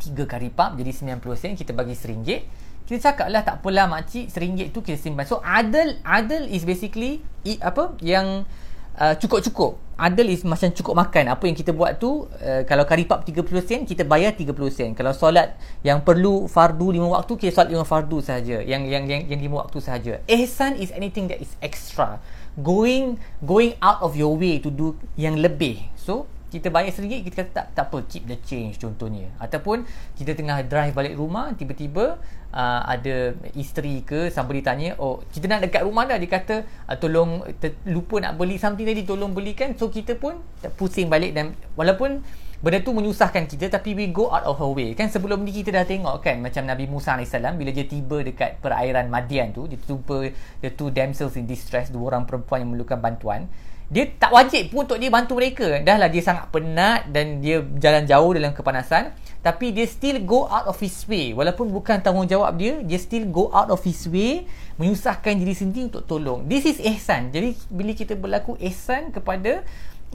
3 0.01 0.17
karipap 0.25 0.73
jadi 0.73 0.91
90 1.21 1.21
sen 1.37 1.53
kita 1.53 1.77
bagi 1.77 1.93
RM1 1.93 2.66
kita 2.87 3.11
cakap 3.11 3.27
lah 3.27 3.43
tak 3.43 3.59
apalah 3.59 3.83
makcik 3.91 4.31
seringgit 4.31 4.71
tu 4.71 4.79
kita 4.79 4.95
simpan. 4.95 5.27
So 5.27 5.43
adil 5.43 5.99
adil 6.07 6.47
is 6.47 6.63
basically 6.63 7.19
i, 7.43 7.59
apa 7.59 7.99
yang 7.99 8.47
uh, 8.95 9.13
cukup-cukup. 9.19 9.75
Adil 9.99 10.31
is 10.31 10.47
macam 10.47 10.71
cukup 10.71 10.95
makan. 10.95 11.27
Apa 11.27 11.51
yang 11.51 11.57
kita 11.57 11.75
buat 11.75 11.99
tu 11.99 12.31
uh, 12.31 12.63
kalau 12.63 12.87
karipap 12.87 13.27
30 13.27 13.43
sen 13.67 13.83
kita 13.83 14.07
bayar 14.07 14.39
30 14.39 14.55
sen. 14.71 14.89
Kalau 14.95 15.11
solat 15.11 15.59
yang 15.83 15.99
perlu 15.99 16.47
fardu 16.47 16.95
5 16.95 17.11
waktu 17.11 17.33
kita 17.35 17.51
solat 17.51 17.75
5 17.75 17.83
fardu 17.83 18.17
sahaja. 18.23 18.57
Yang 18.63 18.81
yang 18.87 19.03
yang 19.03 19.21
yang 19.35 19.41
5 19.51 19.61
waktu 19.67 19.77
sahaja. 19.83 20.13
Ihsan 20.23 20.79
is 20.79 20.95
anything 20.95 21.27
that 21.27 21.43
is 21.43 21.51
extra. 21.59 22.23
Going 22.55 23.19
going 23.43 23.75
out 23.83 23.99
of 23.99 24.15
your 24.15 24.31
way 24.39 24.63
to 24.63 24.71
do 24.71 24.95
yang 25.19 25.35
lebih. 25.35 25.91
So 25.99 26.31
kita 26.47 26.71
bayar 26.71 26.95
sedikit 26.95 27.19
kita 27.27 27.35
kata 27.43 27.51
tak, 27.51 27.65
tak 27.75 27.85
apa 27.91 27.97
keep 28.07 28.23
the 28.23 28.37
change 28.43 28.79
contohnya. 28.79 29.27
Ataupun 29.37 29.83
kita 30.15 30.31
tengah 30.31 30.63
drive 30.63 30.95
balik 30.95 31.19
rumah 31.19 31.51
tiba-tiba 31.53 32.19
uh, 32.55 32.81
ada 32.87 33.35
isteri 33.53 33.99
ke 34.07 34.31
somebody 34.31 34.63
tanya 34.63 34.95
oh 34.97 35.19
kita 35.27 35.51
nak 35.51 35.67
dekat 35.67 35.83
rumah 35.83 36.07
dah 36.07 36.15
dia 36.15 36.29
kata 36.31 36.55
uh, 36.87 36.95
tolong 36.95 37.43
ter, 37.59 37.75
lupa 37.83 38.23
nak 38.23 38.39
beli 38.39 38.55
something 38.55 38.87
tadi 38.87 39.03
tolong 39.03 39.35
belikan. 39.35 39.75
So 39.75 39.91
kita 39.91 40.15
pun 40.15 40.39
pusing 40.79 41.11
balik 41.11 41.35
dan 41.35 41.51
walaupun 41.75 42.23
benda 42.57 42.81
tu 42.81 42.89
menyusahkan 42.89 43.45
kita 43.45 43.69
tapi 43.69 43.93
we 43.93 44.09
go 44.09 44.31
out 44.33 44.47
of 44.47 44.57
our 44.57 44.73
way. 44.73 44.95
Kan 44.97 45.11
sebelum 45.11 45.43
ni 45.43 45.51
kita 45.53 45.69
dah 45.69 45.85
tengok 45.85 46.23
kan 46.23 46.39
macam 46.41 46.63
Nabi 46.65 46.89
Musa 46.89 47.13
AS 47.19 47.35
bila 47.35 47.69
dia 47.69 47.85
tiba 47.85 48.23
dekat 48.23 48.63
perairan 48.63 49.11
Madian 49.11 49.53
tu 49.53 49.67
dia 49.69 49.77
jumpa 49.77 50.31
the 50.63 50.71
two 50.73 50.89
damsels 50.89 51.35
in 51.35 51.45
distress 51.45 51.93
dua 51.93 52.15
orang 52.15 52.23
perempuan 52.25 52.65
yang 52.65 52.73
memerlukan 52.73 52.97
bantuan 52.97 53.51
dia 53.87 54.03
tak 54.19 54.35
wajib 54.35 54.75
pun 54.75 54.83
untuk 54.83 54.99
dia 54.99 55.07
bantu 55.07 55.39
mereka. 55.39 55.79
Dah 55.79 55.95
lah 55.95 56.11
dia 56.11 56.19
sangat 56.19 56.51
penat 56.51 57.07
dan 57.07 57.39
dia 57.39 57.63
jalan 57.79 58.03
jauh 58.03 58.31
dalam 58.35 58.51
kepanasan. 58.51 59.15
Tapi 59.39 59.71
dia 59.71 59.87
still 59.87 60.19
go 60.27 60.43
out 60.51 60.67
of 60.67 60.75
his 60.83 61.07
way. 61.07 61.31
Walaupun 61.31 61.71
bukan 61.71 62.03
tanggungjawab 62.03 62.51
dia 62.59 62.83
dia 62.83 62.99
still 62.99 63.23
go 63.31 63.47
out 63.55 63.71
of 63.71 63.79
his 63.87 64.03
way 64.11 64.43
menyusahkan 64.75 65.39
diri 65.39 65.55
sendiri 65.55 65.87
untuk 65.87 66.03
tolong. 66.03 66.43
This 66.51 66.67
is 66.67 66.83
ihsan. 66.83 67.31
Jadi 67.31 67.55
bila 67.71 67.95
kita 67.95 68.19
berlaku 68.19 68.59
ihsan 68.59 69.15
kepada 69.15 69.63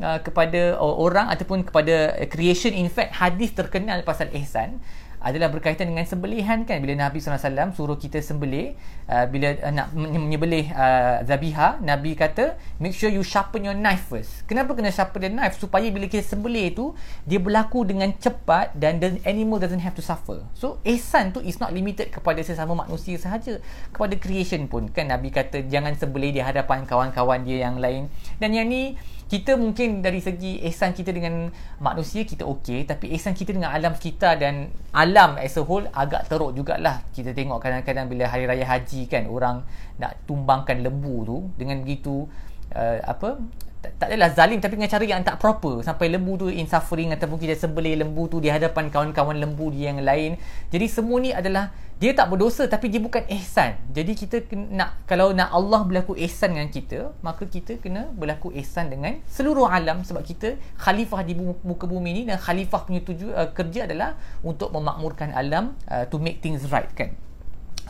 uh, 0.04 0.20
kepada 0.20 0.76
orang 0.80 1.32
ataupun 1.32 1.64
kepada 1.64 2.16
creation 2.28 2.76
in 2.76 2.92
fact 2.92 3.16
hadis 3.16 3.56
terkenal 3.56 4.00
pasal 4.04 4.28
ihsan 4.36 4.80
adalah 5.22 5.48
berkaitan 5.48 5.88
dengan 5.88 6.02
sembelihan 6.02 6.66
kan. 6.66 6.82
Bila 6.82 6.98
Nabi 6.98 7.22
SAW 7.22 7.70
suruh 7.72 7.94
kita 7.94 8.18
sembelih 8.18 8.74
uh, 9.06 9.24
bila 9.30 9.54
uh, 9.62 9.70
nak 9.70 9.94
menyembelih 9.94 10.74
uh, 10.74 11.22
zabiha 11.22 11.78
Nabi 11.78 12.18
kata 12.18 12.58
make 12.82 12.92
sure 12.92 13.08
you 13.08 13.22
sharpen 13.22 13.62
your 13.62 13.78
knife 13.78 14.10
first. 14.10 14.42
Kenapa 14.50 14.74
kena 14.74 14.90
sharpen 14.90 15.22
the 15.22 15.30
knife? 15.30 15.56
Supaya 15.62 15.86
bila 15.94 16.10
kita 16.10 16.26
sembelih 16.26 16.74
tu 16.74 16.92
dia 17.22 17.38
berlaku 17.38 17.86
dengan 17.86 18.10
cepat 18.18 18.74
dan 18.74 18.98
the 18.98 19.22
animal 19.22 19.62
doesn't 19.62 19.80
have 19.80 19.94
to 19.94 20.02
suffer. 20.02 20.42
So 20.58 20.82
ihsan 20.82 21.30
tu 21.30 21.38
is 21.40 21.62
not 21.62 21.70
limited 21.70 22.10
kepada 22.10 22.42
sesama 22.42 22.74
manusia 22.74 23.14
sahaja. 23.16 23.62
Kepada 23.94 24.18
creation 24.18 24.66
pun. 24.66 24.90
Kan 24.90 25.14
Nabi 25.14 25.30
kata 25.30 25.62
jangan 25.70 25.94
sembelih 25.94 26.34
di 26.34 26.42
hadapan 26.42 26.82
kawan-kawan 26.82 27.46
dia 27.46 27.70
yang 27.70 27.78
lain. 27.78 28.10
Dan 28.42 28.58
yang 28.58 28.66
ni 28.66 28.98
kita 29.32 29.56
mungkin 29.56 30.04
dari 30.04 30.20
segi 30.20 30.60
ihsan 30.68 30.92
kita 30.92 31.08
dengan 31.08 31.48
manusia 31.80 32.20
kita 32.20 32.44
okey 32.44 32.84
tapi 32.84 33.16
ihsan 33.16 33.32
kita 33.32 33.56
dengan 33.56 33.72
alam 33.72 33.96
sekitar 33.96 34.36
dan 34.36 34.68
alam 35.12 35.36
as 35.36 35.52
a 35.60 35.62
whole 35.62 35.84
agak 35.92 36.24
teruk 36.32 36.56
jugalah. 36.56 37.04
Kita 37.12 37.36
tengok 37.36 37.60
kadang-kadang 37.60 38.08
bila 38.08 38.24
hari 38.32 38.48
raya 38.48 38.64
haji 38.64 39.04
kan 39.12 39.28
orang 39.28 39.60
nak 40.00 40.16
tumbangkan 40.24 40.80
lembu 40.80 41.28
tu 41.28 41.38
dengan 41.60 41.84
begitu 41.84 42.24
uh, 42.72 42.98
apa 43.04 43.36
tak, 43.82 43.92
tak 43.98 44.06
adalah 44.14 44.30
zalim 44.30 44.62
tapi 44.62 44.78
dengan 44.78 44.88
cara 44.88 45.04
yang 45.04 45.26
tak 45.26 45.36
proper. 45.42 45.82
Sampai 45.82 46.08
lembu 46.08 46.38
tu 46.38 46.46
in 46.48 46.64
suffering 46.70 47.12
ataupun 47.12 47.36
kita 47.36 47.58
sembelih 47.58 48.00
lembu 48.00 48.30
tu 48.30 48.38
di 48.38 48.48
hadapan 48.48 48.88
kawan-kawan 48.88 49.36
lembu 49.36 49.68
dia 49.74 49.92
yang 49.92 50.00
lain. 50.00 50.38
Jadi 50.70 50.86
semua 50.86 51.18
ni 51.18 51.34
adalah 51.34 51.74
dia 52.02 52.18
tak 52.18 52.34
berdosa 52.34 52.66
tapi 52.66 52.90
dia 52.90 52.98
bukan 52.98 53.22
ihsan 53.30 53.78
jadi 53.94 54.10
kita 54.18 54.42
nak 54.74 55.06
kalau 55.06 55.30
nak 55.30 55.54
Allah 55.54 55.86
berlaku 55.86 56.18
ihsan 56.18 56.58
dengan 56.58 56.66
kita 56.66 57.14
maka 57.22 57.46
kita 57.46 57.78
kena 57.78 58.10
berlaku 58.10 58.50
ihsan 58.58 58.90
dengan 58.90 59.22
seluruh 59.30 59.70
alam 59.70 60.02
sebab 60.02 60.26
kita 60.26 60.58
khalifah 60.82 61.22
di 61.22 61.38
muka 61.38 61.86
bumi 61.86 62.10
ni 62.10 62.22
dan 62.26 62.42
khalifah 62.42 62.90
punya 62.90 63.06
tuju 63.06 63.30
uh, 63.30 63.54
kerja 63.54 63.86
adalah 63.86 64.18
untuk 64.42 64.74
memakmurkan 64.74 65.30
alam 65.30 65.78
uh, 65.86 66.02
to 66.10 66.18
make 66.18 66.42
things 66.42 66.66
right 66.74 66.90
kan 66.98 67.14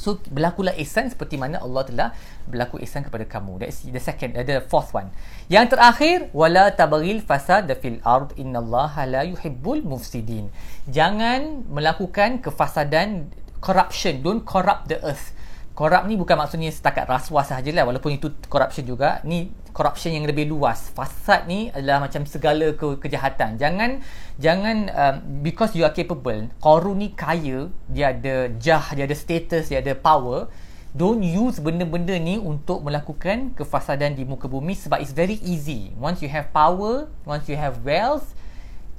So 0.03 0.19
berlakulah 0.19 0.75
ihsan 0.83 1.15
seperti 1.15 1.39
mana 1.39 1.63
Allah 1.63 1.87
telah 1.87 2.09
berlaku 2.51 2.83
ihsan 2.83 3.07
kepada 3.07 3.23
kamu. 3.23 3.63
That's 3.63 3.87
the 3.87 4.03
second, 4.03 4.35
uh, 4.35 4.43
the 4.43 4.59
fourth 4.67 4.91
one. 4.91 5.15
Yang 5.47 5.79
terakhir, 5.79 6.27
wala 6.35 6.75
tabaghil 6.75 7.23
fasad 7.23 7.71
fil 7.79 8.03
ard 8.03 8.35
innallaha 8.35 9.07
la 9.07 9.23
yuhibbul 9.23 9.87
mufsidin. 9.87 10.51
Jangan 10.91 11.71
melakukan 11.71 12.43
kefasadan 12.43 13.31
corruption. 13.63 14.19
Don't 14.21 14.43
corrupt 14.43 14.91
the 14.91 14.99
earth. 15.07 15.31
Corrupt 15.73 16.05
ni 16.05 16.21
bukan 16.21 16.37
maksudnya 16.37 16.69
setakat 16.69 17.09
rasuah 17.09 17.49
sahajalah 17.49 17.89
walaupun 17.89 18.13
itu 18.13 18.29
corruption 18.51 18.85
juga. 18.85 19.25
Ni 19.25 19.49
corruption 19.73 20.13
yang 20.13 20.29
lebih 20.29 20.51
luas. 20.53 20.93
Fasad 20.93 21.49
ni 21.49 21.73
adalah 21.73 22.05
macam 22.05 22.29
segala 22.29 22.77
ke- 22.77 23.01
kejahatan. 23.01 23.57
Jangan 23.57 24.05
jangan 24.37 24.77
um, 24.93 25.15
because 25.41 25.73
you 25.73 25.87
are 25.87 25.95
capable. 25.97 26.51
Korun 26.61 27.01
ni 27.01 27.17
kaya, 27.17 27.73
dia 27.89 28.13
ada 28.13 28.53
jah, 28.61 28.85
dia 28.93 29.09
ada 29.09 29.17
status, 29.17 29.73
dia 29.73 29.81
ada 29.81 29.97
power. 29.97 30.53
Don't 30.93 31.25
use 31.25 31.57
benda-benda 31.57 32.13
ni 32.21 32.37
untuk 32.37 32.85
melakukan 32.85 33.57
kefasadan 33.57 34.13
di 34.13 34.29
muka 34.29 34.45
bumi 34.45 34.77
sebab 34.77 35.01
it's 35.01 35.17
very 35.17 35.41
easy. 35.41 35.89
Once 35.97 36.21
you 36.21 36.29
have 36.29 36.53
power, 36.53 37.09
once 37.25 37.49
you 37.49 37.57
have 37.57 37.81
wealth, 37.81 38.37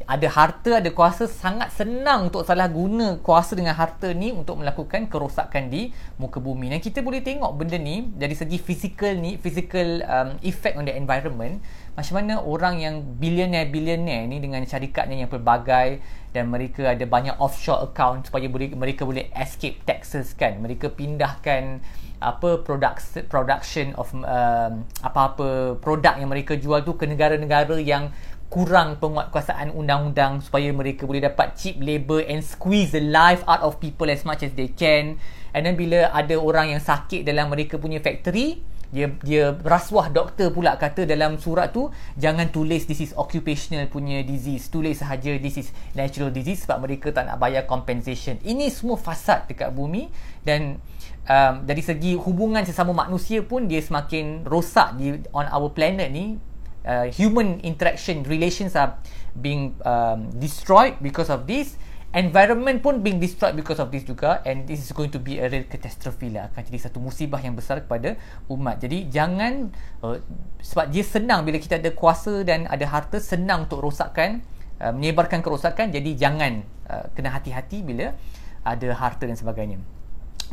ada 0.04 0.28
harta, 0.28 0.84
ada 0.84 0.90
kuasa 0.92 1.32
sangat 1.32 1.72
senang 1.72 2.28
untuk 2.28 2.44
salah 2.44 2.68
guna 2.68 3.20
kuasa 3.24 3.56
dengan 3.56 3.72
harta 3.72 4.12
ni 4.12 4.36
untuk 4.36 4.60
melakukan 4.60 5.08
kerosakan 5.08 5.72
di 5.72 5.96
muka 6.20 6.44
bumi. 6.44 6.68
Dan 6.76 6.84
kita 6.84 7.00
boleh 7.00 7.24
tengok 7.24 7.56
benda 7.56 7.80
ni 7.80 8.12
dari 8.12 8.36
segi 8.36 8.60
fizikal 8.60 9.16
ni, 9.16 9.40
physical 9.40 10.04
um, 10.04 10.30
effect 10.44 10.76
on 10.76 10.84
the 10.84 10.94
environment. 10.94 11.64
Macam 11.96 12.20
mana 12.20 12.42
orang 12.42 12.82
yang 12.82 12.96
billionaire-billionaire 13.22 14.28
ni 14.28 14.44
dengan 14.44 14.66
syarikatnya 14.66 15.24
yang 15.24 15.32
pelbagai 15.32 16.02
dan 16.34 16.50
mereka 16.50 16.90
ada 16.90 17.06
banyak 17.06 17.38
offshore 17.38 17.86
account 17.86 18.28
supaya 18.28 18.50
boleh, 18.50 18.74
mereka 18.74 19.06
boleh 19.06 19.30
escape 19.38 19.86
taxes 19.86 20.34
kan. 20.34 20.58
Mereka 20.60 20.92
pindahkan 20.98 21.80
apa 22.24 22.64
production 22.64 23.28
production 23.28 23.92
of 24.00 24.08
um, 24.16 24.88
apa-apa 25.04 25.76
produk 25.84 26.16
yang 26.16 26.32
mereka 26.32 26.56
jual 26.56 26.80
tu 26.88 26.96
ke 26.96 27.04
negara-negara 27.04 27.76
yang 27.84 28.16
kurang 28.54 29.02
penguatkuasaan 29.02 29.74
undang-undang 29.74 30.46
supaya 30.46 30.70
mereka 30.70 31.10
boleh 31.10 31.26
dapat 31.26 31.58
cheap 31.58 31.82
labour 31.82 32.22
and 32.22 32.46
squeeze 32.46 32.94
the 32.94 33.02
life 33.02 33.42
out 33.50 33.66
of 33.66 33.82
people 33.82 34.06
as 34.14 34.22
much 34.22 34.46
as 34.46 34.54
they 34.54 34.70
can. 34.70 35.18
And 35.58 35.66
then 35.66 35.74
bila 35.74 36.14
ada 36.14 36.38
orang 36.38 36.78
yang 36.78 36.82
sakit 36.86 37.26
dalam 37.26 37.50
mereka 37.50 37.82
punya 37.82 37.98
factory 37.98 38.62
dia 38.94 39.10
dia 39.26 39.58
rasuah 39.58 40.14
doktor 40.14 40.54
pula 40.54 40.78
kata 40.78 41.10
dalam 41.10 41.42
surat 41.42 41.74
tu 41.74 41.90
jangan 42.14 42.54
tulis 42.54 42.86
this 42.86 43.02
is 43.02 43.10
occupational 43.18 43.90
punya 43.90 44.22
disease 44.22 44.70
tulis 44.70 45.02
sahaja 45.02 45.34
this 45.42 45.58
is 45.58 45.74
natural 45.98 46.30
disease 46.30 46.62
sebab 46.62 46.86
mereka 46.86 47.10
tak 47.10 47.26
nak 47.26 47.42
bayar 47.42 47.66
compensation. 47.66 48.38
Ini 48.46 48.70
semua 48.70 49.02
fasad 49.02 49.50
dekat 49.50 49.74
bumi 49.74 50.14
dan 50.46 50.78
um, 51.26 51.54
dari 51.66 51.82
segi 51.82 52.14
hubungan 52.14 52.62
sesama 52.70 52.94
manusia 52.94 53.42
pun 53.42 53.66
dia 53.66 53.82
semakin 53.82 54.46
rosak 54.46 54.94
di 55.02 55.18
on 55.34 55.50
our 55.50 55.74
planet 55.74 56.14
ni 56.14 56.38
uh, 56.88 57.08
human 57.10 57.60
interaction 57.64 58.24
relations 58.28 58.76
are 58.76 59.00
being 59.36 59.76
um, 59.84 60.30
destroyed 60.38 61.00
because 61.02 61.32
of 61.32 61.48
this. 61.50 61.76
Environment 62.14 62.78
pun 62.78 63.02
being 63.02 63.18
destroyed 63.18 63.58
because 63.58 63.82
of 63.82 63.90
this 63.90 64.06
juga. 64.06 64.46
And 64.46 64.70
this 64.70 64.86
is 64.86 64.94
going 64.94 65.10
to 65.10 65.18
be 65.18 65.42
a 65.42 65.50
real 65.50 65.66
catastrophe 65.66 66.30
lah. 66.30 66.54
Akan 66.54 66.62
jadi 66.70 66.86
satu 66.86 67.02
musibah 67.02 67.42
yang 67.42 67.58
besar 67.58 67.82
kepada 67.82 68.14
umat. 68.54 68.78
Jadi 68.78 69.10
jangan 69.10 69.74
uh, 70.06 70.22
sebab 70.62 70.94
dia 70.94 71.02
senang 71.02 71.42
bila 71.42 71.58
kita 71.58 71.82
ada 71.82 71.90
kuasa 71.90 72.46
dan 72.46 72.70
ada 72.70 72.86
harta 72.86 73.18
senang 73.18 73.66
untuk 73.66 73.82
rosakkan 73.82 74.46
uh, 74.78 74.94
menyebarkan 74.94 75.42
kerosakan. 75.42 75.90
Jadi 75.90 76.14
jangan 76.14 76.62
uh, 76.86 77.10
kena 77.18 77.34
hati-hati 77.34 77.82
bila 77.82 78.14
ada 78.62 78.88
harta 78.94 79.26
dan 79.26 79.34
sebagainya 79.34 79.82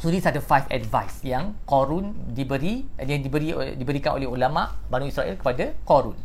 So 0.00 0.08
these 0.08 0.24
are 0.24 0.32
the 0.32 0.40
five 0.40 0.64
advice 0.72 1.20
yang 1.20 1.60
Korun 1.68 2.32
diberi 2.32 2.88
yang 2.96 3.20
diberi 3.20 3.52
diberikan 3.76 4.16
oleh 4.16 4.24
ulama 4.24 4.72
Banu 4.88 5.04
Israel 5.04 5.36
kepada 5.36 5.76
Korun. 5.84 6.16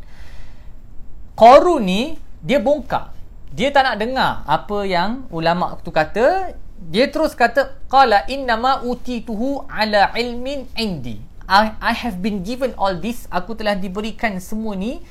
Korun 1.35 1.83
ni 1.83 2.15
dia 2.39 2.63
bongkar. 2.63 3.11
Dia 3.51 3.75
tak 3.75 3.83
nak 3.83 3.95
dengar 3.99 4.47
apa 4.47 4.87
yang 4.87 5.27
ulama 5.27 5.75
tu 5.83 5.91
kata. 5.91 6.55
Dia 6.87 7.11
terus 7.11 7.35
kata 7.35 7.75
qala 7.91 8.23
innama 8.31 8.79
utituhu 8.79 9.67
ala 9.67 10.15
ilmin 10.15 10.71
indi. 10.79 11.19
I, 11.43 11.75
I 11.77 11.93
have 11.93 12.23
been 12.23 12.47
given 12.47 12.71
all 12.79 12.95
this. 12.95 13.27
Aku 13.27 13.59
telah 13.59 13.75
diberikan 13.75 14.39
semua 14.39 14.79
ni 14.79 15.03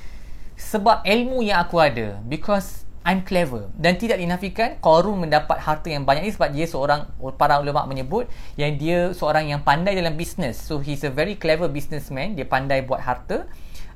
sebab 0.56 1.04
ilmu 1.04 1.44
yang 1.44 1.61
aku 1.61 1.76
ada. 1.85 2.16
Because 2.25 2.83
I'm 3.04 3.20
clever. 3.20 3.68
Dan 3.76 4.00
tidak 4.00 4.16
dinafikan 4.16 4.80
Qarun 4.80 5.28
mendapat 5.28 5.61
harta 5.61 5.92
yang 5.92 6.08
banyak 6.08 6.25
ni 6.25 6.32
sebab 6.32 6.49
dia 6.56 6.64
seorang 6.64 7.04
para 7.37 7.61
ulama 7.61 7.84
menyebut 7.84 8.25
yang 8.56 8.80
dia 8.80 9.12
seorang 9.12 9.52
yang 9.52 9.61
pandai 9.61 9.92
dalam 9.92 10.16
bisnes 10.16 10.56
so 10.56 10.80
he's 10.80 11.04
a 11.04 11.12
very 11.12 11.37
clever 11.37 11.68
businessman. 11.68 12.32
Dia 12.32 12.49
pandai 12.49 12.80
buat 12.80 13.04
harta. 13.04 13.44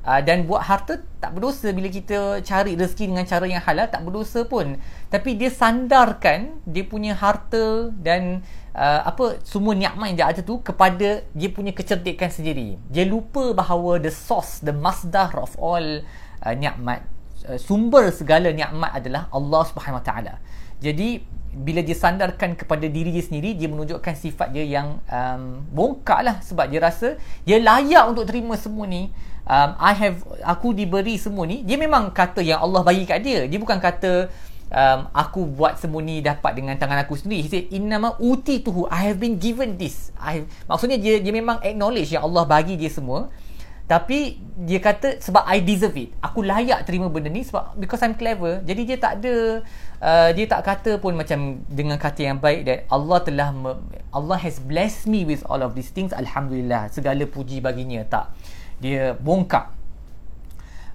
Uh, 0.08 0.24
dan 0.24 0.48
buat 0.48 0.64
harta 0.64 1.04
tak 1.20 1.36
berdosa 1.36 1.68
bila 1.74 1.90
kita 1.92 2.40
cari 2.40 2.78
rezeki 2.78 3.12
dengan 3.12 3.28
cara 3.28 3.44
yang 3.44 3.60
halal 3.60 3.88
tak 3.92 4.04
berdosa 4.04 4.44
pun. 4.46 4.76
Tapi 5.12 5.36
dia 5.36 5.52
sandarkan 5.52 6.60
dia 6.64 6.84
punya 6.86 7.12
harta 7.12 7.92
dan 7.92 8.40
uh, 8.72 9.04
apa 9.04 9.42
semua 9.44 9.76
nikmat 9.76 10.14
yang 10.14 10.18
dia 10.22 10.28
ada 10.32 10.40
tu 10.40 10.62
kepada 10.64 11.26
dia 11.34 11.48
punya 11.52 11.76
kecerdikan 11.76 12.30
sendiri. 12.32 12.80
Dia 12.88 13.04
lupa 13.04 13.52
bahawa 13.52 14.00
the 14.00 14.12
source, 14.12 14.62
the 14.64 14.72
masdar 14.72 15.34
of 15.36 15.52
all 15.60 15.82
uh, 16.40 16.54
nikmat, 16.56 17.04
uh, 17.48 17.58
sumber 17.58 18.12
segala 18.12 18.52
nikmat 18.52 18.92
adalah 18.92 19.32
Allah 19.32 19.62
Subhanahu 19.66 19.98
Wa 20.00 20.06
Taala. 20.06 20.34
Jadi 20.78 21.24
bila 21.48 21.80
dia 21.80 21.96
sandarkan 21.96 22.54
kepada 22.54 22.86
diri 22.86 23.10
dia 23.10 23.24
sendiri 23.24 23.56
dia 23.56 23.66
menunjukkan 23.66 24.14
sifat 24.14 24.52
dia 24.52 24.68
yang 24.68 25.00
um, 25.08 25.64
bongkak 25.72 26.20
lah 26.22 26.36
sebab 26.44 26.68
dia 26.68 26.78
rasa 26.78 27.16
dia 27.42 27.58
layak 27.58 28.04
untuk 28.04 28.28
terima 28.28 28.54
semua 28.54 28.84
ni 28.84 29.08
um, 29.48 29.70
I 29.80 29.92
have 29.96 30.20
aku 30.44 30.76
diberi 30.76 31.16
semua 31.16 31.48
ni 31.48 31.64
dia 31.64 31.80
memang 31.80 32.12
kata 32.12 32.44
yang 32.44 32.60
Allah 32.62 32.84
bagi 32.84 33.08
kat 33.08 33.24
dia 33.24 33.48
dia 33.48 33.58
bukan 33.58 33.80
kata 33.80 34.28
um, 34.72 35.00
aku 35.12 35.48
buat 35.48 35.80
semua 35.80 36.04
ni 36.04 36.20
dapat 36.20 36.56
dengan 36.56 36.76
tangan 36.76 37.04
aku 37.04 37.16
sendiri. 37.16 37.44
He 37.44 37.50
said, 37.50 37.66
Innama 37.72 38.16
uti 38.20 38.60
tuhu. 38.60 38.88
I 38.88 39.08
have 39.12 39.18
been 39.20 39.40
given 39.40 39.80
this. 39.80 40.12
I 40.20 40.44
maksudnya 40.68 41.00
dia 41.00 41.20
dia 41.20 41.32
memang 41.32 41.60
acknowledge 41.64 42.12
yang 42.12 42.24
Allah 42.24 42.44
bagi 42.44 42.76
dia 42.76 42.92
semua. 42.92 43.32
Tapi 43.88 44.36
dia 44.68 44.84
kata 44.84 45.16
sebab 45.16 45.48
I 45.48 45.64
deserve 45.64 45.96
it. 45.96 46.12
Aku 46.20 46.44
layak 46.44 46.84
terima 46.84 47.08
benda 47.08 47.32
ni 47.32 47.40
sebab 47.40 47.72
because 47.80 48.04
I'm 48.04 48.20
clever. 48.20 48.60
Jadi 48.60 48.84
dia 48.84 49.00
tak 49.00 49.24
ada 49.24 49.64
uh, 50.04 50.28
dia 50.36 50.44
tak 50.44 50.60
kata 50.60 51.00
pun 51.00 51.16
macam 51.16 51.64
dengan 51.72 51.96
kata 51.96 52.20
yang 52.20 52.36
baik 52.36 52.68
that 52.68 52.84
Allah 52.92 53.18
telah 53.24 53.48
me, 53.48 53.72
Allah 54.12 54.36
has 54.36 54.60
blessed 54.60 55.08
me 55.08 55.24
with 55.24 55.40
all 55.48 55.64
of 55.64 55.72
these 55.72 55.88
things. 55.88 56.12
Alhamdulillah. 56.12 56.92
Segala 56.92 57.24
puji 57.24 57.64
baginya. 57.64 58.04
Tak. 58.04 58.36
Dia 58.84 59.16
bongkak. 59.16 59.72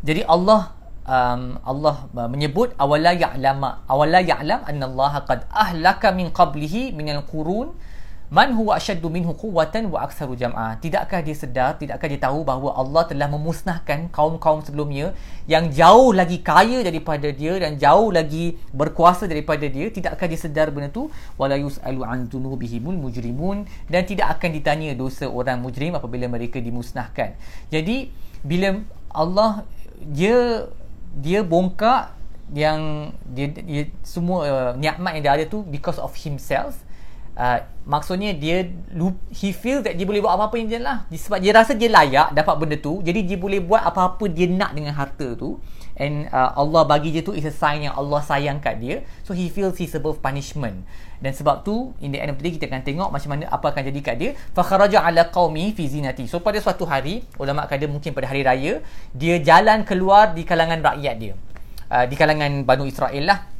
Jadi 0.05 0.21
Allah 0.29 0.77
um, 1.09 1.57
Allah 1.65 1.95
uh, 2.13 2.29
menyebut 2.29 2.77
awala 2.77 3.11
ya'lama 3.15 3.83
awala 3.89 4.19
ya'lam 4.21 4.63
anna 4.69 4.85
Allah 4.85 5.13
qad 5.25 5.49
ahlaka 5.49 6.13
min 6.15 6.29
qablihi 6.29 6.95
min 6.95 7.09
al-qurun 7.09 7.75
man 8.33 8.57
huwa 8.57 8.81
ashaddu 8.81 9.13
minhu 9.13 9.37
quwwatan 9.37 9.93
wa 9.93 10.01
aktsaru 10.09 10.33
jam'a 10.33 10.81
tidakkah 10.81 11.21
dia 11.21 11.37
sedar 11.37 11.77
tidakkah 11.77 12.09
dia 12.09 12.17
tahu 12.17 12.41
bahawa 12.41 12.73
Allah 12.81 13.05
telah 13.05 13.29
memusnahkan 13.29 14.09
kaum-kaum 14.09 14.65
sebelumnya 14.65 15.13
yang 15.45 15.69
jauh 15.69 16.15
lagi 16.15 16.39
kaya 16.41 16.81
daripada 16.81 17.29
dia 17.29 17.59
dan 17.59 17.75
jauh 17.75 18.09
lagi 18.09 18.55
berkuasa 18.71 19.27
daripada 19.27 19.67
dia? 19.67 19.91
Tidakkah 19.91 20.25
dia 20.25 20.39
sedar 20.39 20.71
benda 20.71 20.87
tu? 20.87 21.11
Wala 21.35 21.59
yusalu 21.59 22.01
an 22.01 22.31
dzunubihimul 22.31 22.95
mujrimun. 22.95 23.67
Dan 23.91 24.01
tidak 24.07 24.39
akan 24.39 24.49
ditanya 24.55 24.95
dosa 24.95 25.27
orang 25.27 25.59
mujrim 25.59 25.93
apabila 25.99 26.31
mereka 26.31 26.63
dimusnahkan. 26.63 27.35
Jadi 27.67 28.09
bila 28.43 28.79
Allah 29.11 29.67
dia 29.99 30.67
dia 31.13 31.45
bongkak 31.45 32.15
yang 32.51 33.11
dia, 33.27 33.51
dia 33.51 33.83
semua 34.03 34.39
uh, 34.45 34.71
nikmat 34.75 35.19
yang 35.19 35.23
dia 35.23 35.33
ada 35.41 35.45
tu 35.47 35.63
because 35.67 35.99
of 35.99 36.11
himself 36.15 36.82
uh, 37.37 37.59
maksudnya 37.83 38.31
dia 38.31 38.63
he 39.35 39.51
feel 39.51 39.83
that 39.83 39.97
dia 39.99 40.07
boleh 40.07 40.23
buat 40.23 40.33
apa-apa 40.39 40.55
yang 40.55 40.67
dia 40.71 40.79
lah 40.79 40.97
sebab 41.11 41.43
dia 41.43 41.51
rasa 41.51 41.75
dia 41.75 41.91
layak 41.91 42.31
dapat 42.31 42.55
benda 42.55 42.75
tu 42.79 43.03
jadi 43.03 43.19
dia 43.25 43.37
boleh 43.37 43.59
buat 43.59 43.83
apa-apa 43.83 44.25
dia 44.31 44.47
nak 44.49 44.71
dengan 44.73 44.95
harta 44.95 45.35
tu. 45.35 45.59
And 45.93 46.25
uh, 46.33 46.57
Allah 46.57 46.89
bagi 46.89 47.13
dia 47.13 47.21
tu 47.21 47.37
is 47.37 47.45
a 47.45 47.53
sign 47.53 47.85
yang 47.85 47.93
Allah 47.93 48.17
sayang 48.25 48.57
kat 48.57 48.81
dia. 48.81 49.05
So 49.21 49.37
he 49.37 49.53
feels 49.53 49.77
he's 49.77 49.93
above 49.93 50.25
punishment. 50.25 50.81
Dan 51.21 51.37
sebab 51.37 51.61
tu 51.61 51.93
in 52.01 52.09
the 52.09 52.17
end 52.17 52.33
of 52.33 52.41
the 52.41 52.49
day 52.49 52.57
kita 52.57 52.65
akan 52.65 52.81
tengok 52.81 53.09
macam 53.13 53.29
mana 53.37 53.45
apa 53.45 53.69
akan 53.69 53.93
jadi 53.93 53.99
kat 54.01 54.15
dia. 54.17 54.29
Fa 54.57 54.65
kharaja 54.65 55.05
ala 55.05 55.29
qaumi 55.29 55.69
fi 55.77 55.85
zinati. 55.85 56.25
So 56.25 56.41
pada 56.41 56.57
suatu 56.57 56.89
hari 56.89 57.21
ulama 57.37 57.69
kata 57.69 57.85
mungkin 57.85 58.09
pada 58.17 58.25
hari 58.25 58.41
raya 58.41 58.81
dia 59.13 59.37
jalan 59.37 59.85
keluar 59.85 60.33
di 60.33 60.41
kalangan 60.41 60.81
rakyat 60.81 61.15
dia. 61.21 61.37
Uh, 61.93 62.09
di 62.09 62.17
kalangan 62.17 62.65
Banu 62.65 62.89
Israel 62.89 63.29
lah 63.29 63.52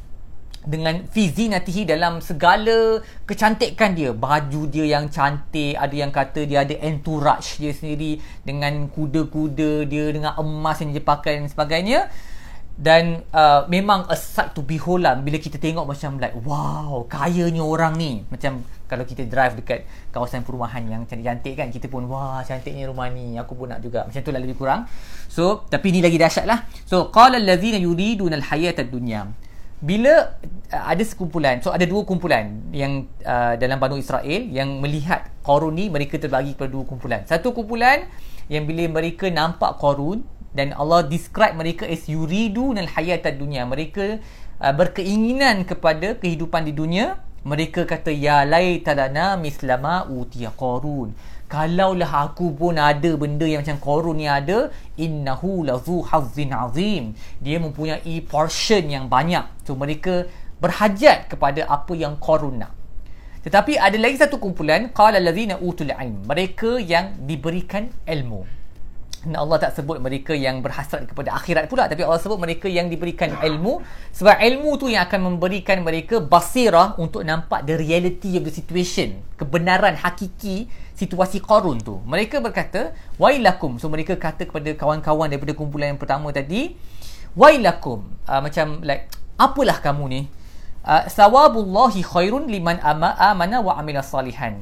dengan 0.64 1.04
fizinatihi 1.04 1.84
dalam 1.84 2.18
segala 2.24 3.00
kecantikan 3.28 3.92
dia. 3.92 4.10
Baju 4.16 4.66
dia 4.68 4.84
yang 4.88 5.12
cantik 5.12 5.76
ada 5.76 5.94
yang 5.94 6.10
kata 6.10 6.48
dia 6.48 6.64
ada 6.64 6.74
entourage 6.80 7.60
dia 7.60 7.72
sendiri 7.72 8.20
dengan 8.42 8.88
kuda-kuda 8.88 9.84
dia 9.84 10.10
dengan 10.10 10.32
emas 10.40 10.80
yang 10.80 10.90
dia 10.92 11.04
pakai 11.04 11.40
dan 11.40 11.48
sebagainya. 11.48 12.08
Dan 12.74 13.22
uh, 13.30 13.70
memang 13.70 14.02
a 14.10 14.18
sight 14.18 14.50
to 14.50 14.58
behold 14.58 14.98
lah 14.98 15.14
bila 15.14 15.38
kita 15.38 15.62
tengok 15.62 15.86
macam 15.86 16.18
like 16.18 16.34
wow 16.42 17.06
kayanya 17.06 17.62
orang 17.62 17.94
ni. 17.94 18.26
Macam 18.26 18.66
kalau 18.90 19.06
kita 19.06 19.22
drive 19.30 19.54
dekat 19.62 19.86
kawasan 20.10 20.42
perumahan 20.42 20.82
yang 20.90 21.06
cantik-cantik 21.06 21.54
kan 21.54 21.70
kita 21.70 21.86
pun 21.86 22.10
wah 22.10 22.42
cantiknya 22.42 22.90
rumah 22.90 23.06
ni. 23.14 23.38
Aku 23.38 23.54
pun 23.54 23.70
nak 23.70 23.78
juga. 23.78 24.02
Macam 24.10 24.18
tu 24.18 24.30
lah 24.34 24.42
lebih 24.42 24.58
kurang. 24.58 24.90
So 25.30 25.62
tapi 25.70 25.94
ni 25.94 26.02
lagi 26.02 26.18
dahsyat 26.18 26.50
lah. 26.50 26.66
So 26.82 27.14
qala 27.14 27.38
allazina 27.38 27.78
yuriduna 27.78 28.42
alhayata 28.42 28.82
ad-dunya 28.82 29.43
bila 29.84 30.32
uh, 30.72 30.84
ada 30.88 31.04
sekumpulan 31.04 31.60
so 31.60 31.68
ada 31.68 31.84
dua 31.84 32.08
kumpulan 32.08 32.64
yang 32.72 33.04
uh, 33.20 33.52
dalam 33.60 33.76
Banu 33.76 34.00
Israel 34.00 34.48
yang 34.48 34.80
melihat 34.80 35.28
Qarun 35.44 35.76
ni 35.76 35.92
mereka 35.92 36.16
terbagi 36.16 36.56
kepada 36.56 36.72
dua 36.72 36.88
kumpulan. 36.88 37.20
Satu 37.28 37.52
kumpulan 37.52 38.08
yang 38.48 38.64
bila 38.64 38.88
mereka 38.88 39.28
nampak 39.28 39.76
Qarun 39.76 40.24
dan 40.56 40.72
Allah 40.72 41.04
describe 41.04 41.52
mereka 41.52 41.84
as 41.84 42.08
yuridu 42.08 42.72
nal 42.72 42.88
hayatad 42.88 43.36
dunya 43.36 43.68
mereka 43.68 44.24
uh, 44.64 44.72
berkeinginan 44.72 45.68
kepada 45.68 46.16
kehidupan 46.16 46.64
di 46.64 46.72
dunia 46.72 47.20
mereka 47.44 47.84
kata 47.84 48.08
ya 48.08 48.48
laitalana 48.48 49.36
mislama 49.36 50.08
utiya 50.08 50.48
qarun 50.56 51.12
kalaulah 51.54 52.10
aku 52.26 52.50
pun 52.50 52.74
ada 52.74 53.14
benda 53.14 53.46
yang 53.46 53.62
macam 53.62 53.78
korun 53.78 54.18
ni 54.18 54.26
ada 54.26 54.74
innahu 54.98 55.62
lazu 55.62 56.02
hazzin 56.02 56.50
azim. 56.50 57.14
Dia 57.38 57.62
mempunyai 57.62 58.18
portion 58.26 58.90
yang 58.90 59.06
banyak. 59.06 59.46
So 59.62 59.78
mereka 59.78 60.26
berhajat 60.58 61.30
kepada 61.30 61.70
apa 61.70 61.94
yang 61.94 62.18
korun 62.18 62.66
nak. 62.66 62.74
Tetapi 63.46 63.78
ada 63.78 63.94
lagi 63.94 64.18
satu 64.18 64.42
kumpulan 64.42 64.90
qala 64.90 65.22
allazina 65.22 65.54
utul 65.62 65.94
ilm. 65.94 66.26
Mereka 66.26 66.82
yang 66.82 67.22
diberikan 67.22 67.86
ilmu 68.02 68.63
dan 69.24 69.40
Allah 69.40 69.56
tak 69.56 69.80
sebut 69.80 69.96
mereka 69.98 70.36
yang 70.36 70.60
berhasrat 70.60 71.08
kepada 71.08 71.32
akhirat 71.32 71.72
pula 71.72 71.88
tapi 71.88 72.04
Allah 72.04 72.20
sebut 72.20 72.36
mereka 72.36 72.68
yang 72.68 72.92
diberikan 72.92 73.32
ilmu. 73.40 73.80
Sebab 74.12 74.36
ilmu 74.36 74.76
tu 74.76 74.92
yang 74.92 75.08
akan 75.08 75.32
memberikan 75.32 75.80
mereka 75.80 76.20
basirah 76.20 76.94
untuk 77.00 77.24
nampak 77.24 77.64
the 77.64 77.80
reality 77.80 78.36
of 78.36 78.44
the 78.44 78.52
situation 78.52 79.24
kebenaran 79.40 79.96
hakiki 79.96 80.68
situasi 80.94 81.40
Qarun 81.40 81.80
tu. 81.80 81.98
Mereka 82.04 82.44
berkata 82.44 82.92
wailakum. 83.16 83.80
So 83.80 83.88
mereka 83.88 84.14
kata 84.20 84.44
kepada 84.44 84.70
kawan-kawan 84.76 85.32
daripada 85.32 85.56
kumpulan 85.56 85.96
yang 85.96 86.00
pertama 86.00 86.28
tadi 86.30 86.76
wailakum. 87.32 88.04
Uh, 88.28 88.40
macam 88.44 88.84
like 88.84 89.08
apalah 89.40 89.80
kamu 89.80 90.04
ni? 90.06 90.20
Uh, 90.84 91.08
sawabullahi 91.08 92.04
khairun 92.04 92.44
liman 92.44 92.76
ama 92.84 93.16
amana 93.16 93.64
wa 93.64 93.72
amila 93.80 94.04
salihan 94.04 94.60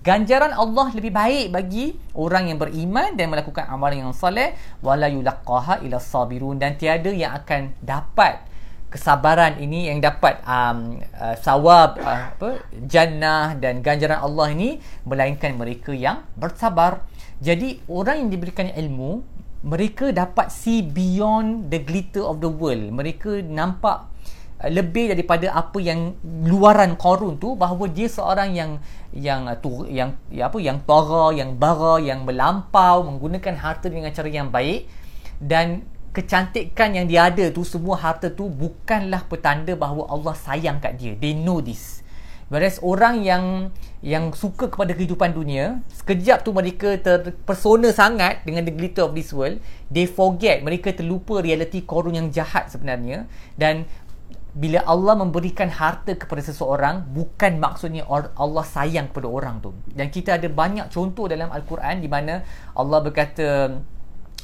ganjaran 0.00 0.56
Allah 0.56 0.88
lebih 0.96 1.12
baik 1.12 1.46
bagi 1.52 1.96
orang 2.16 2.48
yang 2.48 2.58
beriman 2.60 3.12
dan 3.16 3.28
melakukan 3.28 3.68
amalan 3.68 4.08
yang 4.08 4.14
soleh. 4.16 4.56
Wala 4.80 5.08
yulaqaha 5.08 5.84
ila 5.84 6.00
sabirun. 6.00 6.56
Dan 6.56 6.80
tiada 6.80 7.12
yang 7.12 7.36
akan 7.36 7.76
dapat 7.84 8.48
kesabaran 8.90 9.62
ini 9.62 9.86
yang 9.86 10.02
dapat 10.02 10.42
um, 10.42 10.98
uh, 11.14 11.38
sawab 11.38 12.02
uh, 12.02 12.34
apa 12.34 12.58
jannah 12.90 13.54
dan 13.54 13.86
ganjaran 13.86 14.18
Allah 14.18 14.50
ini 14.50 14.82
melainkan 15.06 15.54
mereka 15.54 15.94
yang 15.94 16.26
bersabar. 16.34 17.06
Jadi 17.38 17.80
orang 17.86 18.26
yang 18.26 18.30
diberikan 18.34 18.66
ilmu 18.66 19.22
mereka 19.60 20.10
dapat 20.10 20.50
see 20.50 20.82
beyond 20.82 21.70
the 21.70 21.78
glitter 21.78 22.24
of 22.24 22.42
the 22.42 22.50
world. 22.50 22.90
Mereka 22.90 23.46
nampak 23.46 24.10
Uh, 24.60 24.68
lebih 24.68 25.08
daripada 25.08 25.56
apa 25.56 25.80
yang 25.80 26.12
luaran 26.44 26.92
korun 27.00 27.40
tu 27.40 27.56
bahawa 27.56 27.88
dia 27.88 28.12
seorang 28.12 28.52
yang 28.52 28.76
yang 29.10 29.50
uh, 29.50 29.58
tu 29.58 29.86
yang 29.90 30.14
ya 30.30 30.46
apa 30.46 30.58
yang 30.62 30.82
tara 30.86 31.34
yang 31.34 31.58
bara 31.58 31.98
yang 31.98 32.22
melampau 32.22 33.02
menggunakan 33.06 33.58
harta 33.58 33.90
dengan 33.90 34.14
cara 34.14 34.28
yang 34.30 34.48
baik. 34.48 34.86
Dan 35.40 35.82
kecantikan 36.10 36.92
yang 36.92 37.06
dia 37.06 37.30
ada 37.30 37.48
tu 37.54 37.62
semua 37.62 37.96
harta 37.96 38.28
tu 38.28 38.50
bukanlah 38.50 39.24
petanda 39.30 39.72
bahawa 39.78 40.10
Allah 40.10 40.34
sayang 40.34 40.82
kat 40.82 40.98
dia. 40.98 41.14
They 41.16 41.34
know 41.34 41.62
this. 41.62 42.00
Whereas 42.50 42.82
orang 42.82 43.22
yang 43.22 43.70
yang 44.02 44.34
suka 44.34 44.66
kepada 44.66 44.90
kehidupan 44.90 45.30
dunia 45.38 45.86
sekejap 45.94 46.42
tu 46.42 46.50
mereka 46.50 46.98
terpersona 46.98 47.94
sangat 47.94 48.42
dengan 48.42 48.66
the 48.66 48.74
glitter 48.74 49.06
of 49.06 49.14
this 49.14 49.30
world. 49.30 49.62
They 49.86 50.10
forget 50.10 50.66
mereka 50.66 50.90
terlupa 50.90 51.38
reality 51.38 51.86
korun 51.86 52.18
yang 52.18 52.28
jahat 52.34 52.66
sebenarnya. 52.74 53.30
Dan 53.54 53.86
bila 54.50 54.82
Allah 54.82 55.14
memberikan 55.14 55.70
harta 55.70 56.18
kepada 56.18 56.42
seseorang 56.42 57.06
bukan 57.14 57.62
maksudnya 57.62 58.02
Allah 58.34 58.64
sayang 58.66 59.10
kepada 59.14 59.28
orang 59.30 59.62
tu. 59.62 59.70
Dan 59.94 60.10
kita 60.10 60.38
ada 60.38 60.48
banyak 60.50 60.90
contoh 60.90 61.30
dalam 61.30 61.54
al-Quran 61.54 62.02
di 62.02 62.08
mana 62.10 62.42
Allah 62.74 62.98
berkata 62.98 63.78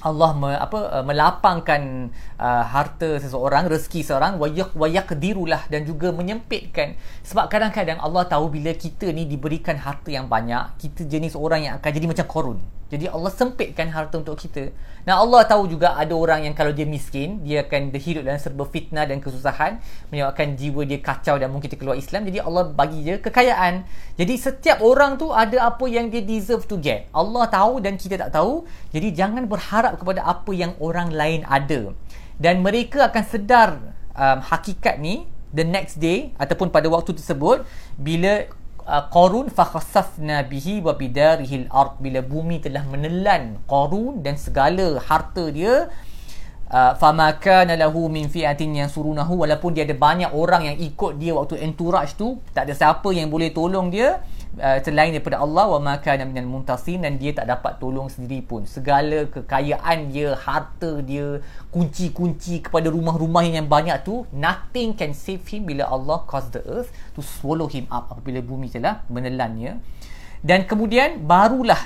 Allah 0.04 0.30
me, 0.36 0.52
apa 0.52 0.78
uh, 0.92 1.04
melapangkan 1.08 2.12
uh, 2.36 2.64
harta 2.68 3.16
seseorang 3.16 3.66
rezeki 3.66 4.04
seseorang 4.04 4.36
wayak 4.36 4.76
wayakdirulah 4.76 5.66
dan 5.72 5.88
juga 5.88 6.12
menyempitkan. 6.12 6.94
Sebab 7.24 7.48
kadang-kadang 7.48 7.98
Allah 7.98 8.28
tahu 8.28 8.52
bila 8.52 8.76
kita 8.76 9.08
ni 9.10 9.24
diberikan 9.24 9.80
harta 9.80 10.12
yang 10.12 10.28
banyak 10.28 10.78
kita 10.78 11.08
jenis 11.08 11.34
orang 11.34 11.66
yang 11.66 11.74
akan 11.80 11.90
jadi 11.90 12.06
macam 12.06 12.28
korun 12.28 12.75
Jadi 12.86 13.10
Allah 13.10 13.34
sempitkan 13.34 13.90
harta 13.90 14.22
untuk 14.22 14.38
kita. 14.38 14.70
Nah 15.02 15.18
Allah 15.18 15.42
tahu 15.42 15.66
juga 15.66 15.98
ada 15.98 16.14
orang 16.14 16.46
yang 16.46 16.54
kalau 16.54 16.70
dia 16.70 16.86
miskin, 16.86 17.42
dia 17.42 17.66
akan 17.66 17.90
hidup 17.90 18.22
dalam 18.22 18.38
serba 18.38 18.62
fitnah 18.66 19.02
dan 19.06 19.18
kesusahan, 19.18 19.82
menyebabkan 20.14 20.54
jiwa 20.54 20.86
dia 20.86 21.02
kacau 21.02 21.34
dan 21.34 21.50
mungkin 21.50 21.66
keluar 21.74 21.98
Islam. 21.98 22.22
Jadi 22.30 22.38
Allah 22.38 22.70
bagi 22.70 23.02
dia 23.02 23.18
kekayaan. 23.18 23.82
Jadi 24.14 24.34
setiap 24.38 24.78
orang 24.86 25.18
tu 25.18 25.34
ada 25.34 25.66
apa 25.66 25.84
yang 25.90 26.06
dia 26.10 26.22
deserve 26.22 26.62
to 26.70 26.78
get. 26.78 27.10
Allah 27.10 27.50
tahu 27.50 27.82
dan 27.82 27.98
kita 27.98 28.22
tak 28.22 28.30
tahu. 28.38 28.62
Jadi 28.94 29.10
jangan 29.10 29.50
berharap 29.50 29.98
kepada 29.98 30.22
apa 30.22 30.50
yang 30.54 30.78
orang 30.78 31.10
lain 31.10 31.42
ada. 31.42 31.90
Dan 32.38 32.62
mereka 32.62 33.10
akan 33.10 33.24
sedar 33.26 33.68
um, 34.14 34.38
hakikat 34.46 35.02
ni 35.02 35.26
the 35.50 35.64
next 35.64 35.98
day 35.98 36.36
ataupun 36.36 36.68
pada 36.68 36.86
waktu 36.90 37.16
tersebut 37.16 37.64
bila 37.96 38.46
uh, 38.86 39.04
Qarun 39.10 39.50
fakhasafna 39.50 40.46
bihi 40.46 40.80
wa 40.80 40.94
bidarihi 40.94 41.66
al-ard 41.66 41.98
bila 41.98 42.22
bumi 42.22 42.62
telah 42.62 42.86
menelan 42.86 43.58
Qarun 43.66 44.22
dan 44.22 44.38
segala 44.38 45.02
harta 45.02 45.50
dia 45.50 45.90
uh, 46.70 46.92
fama 46.96 47.34
kana 47.36 47.74
lahu 47.74 48.06
min 48.06 48.30
fi'atin 48.30 48.78
yansurunahu 48.78 49.42
walaupun 49.42 49.74
dia 49.74 49.84
ada 49.84 49.98
banyak 49.98 50.30
orang 50.30 50.70
yang 50.72 50.76
ikut 50.78 51.18
dia 51.18 51.34
waktu 51.34 51.60
entourage 51.60 52.14
tu 52.14 52.38
tak 52.54 52.70
ada 52.70 52.74
siapa 52.74 53.10
yang 53.10 53.28
boleh 53.28 53.50
tolong 53.50 53.90
dia 53.90 54.22
uh, 54.60 54.78
selain 54.80 55.12
daripada 55.12 55.40
Allah 55.40 55.64
wa 55.68 55.80
maka 55.80 56.16
minal 56.24 56.48
muntasin 56.48 57.04
dan 57.04 57.20
dia 57.20 57.32
tak 57.36 57.48
dapat 57.48 57.76
tolong 57.80 58.08
sendiri 58.08 58.42
pun. 58.44 58.64
Segala 58.64 59.28
kekayaan 59.28 60.12
dia 60.12 60.36
harta 60.36 61.00
dia 61.04 61.40
kunci-kunci 61.72 62.64
kepada 62.64 62.88
rumah-rumah 62.88 63.44
yang 63.44 63.68
banyak 63.68 64.02
tu 64.04 64.24
nothing 64.32 64.96
can 64.96 65.12
save 65.12 65.44
him 65.48 65.68
bila 65.68 65.88
Allah 65.88 66.24
cause 66.24 66.48
the 66.52 66.62
earth 66.66 66.92
to 67.16 67.20
swallow 67.20 67.68
him 67.68 67.88
up 67.92 68.12
apabila 68.12 68.40
bumi 68.40 68.72
telah 68.72 69.04
menelannya. 69.12 69.80
Dan 70.40 70.68
kemudian 70.68 71.24
barulah 71.24 71.80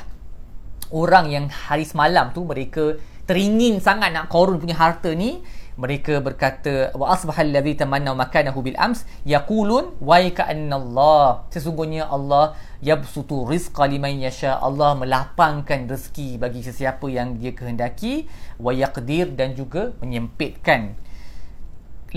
orang 0.90 1.30
yang 1.30 1.46
hari 1.46 1.86
semalam 1.86 2.34
tu 2.34 2.42
mereka 2.42 2.98
teringin 3.30 3.78
sangat 3.78 4.10
nak 4.10 4.26
korun 4.26 4.58
punya 4.58 4.74
harta 4.74 5.14
ni 5.14 5.38
mereka 5.78 6.18
berkata 6.18 6.90
wa 6.96 7.14
asbahal 7.14 7.50
ladzi 7.50 7.78
tamanna 7.78 8.16
makanahu 8.16 8.64
bil 8.64 8.78
ams 8.78 9.06
yaqulun 9.22 9.94
wa 10.02 10.18
ka'anna 10.18 10.74
Allah 10.76 11.46
sesungguhnya 11.52 12.10
Allah 12.10 12.58
yabsutu 12.80 13.44
rizqa 13.46 13.86
liman 13.86 14.18
yasha. 14.18 14.56
Allah 14.58 14.96
melapangkan 14.96 15.86
rezeki 15.86 16.40
bagi 16.40 16.64
sesiapa 16.64 17.04
yang 17.12 17.36
dia 17.36 17.52
kehendaki 17.52 18.26
wa 18.56 18.72
yaqdir 18.72 19.36
dan 19.36 19.54
juga 19.54 19.92
menyempitkan. 20.00 20.96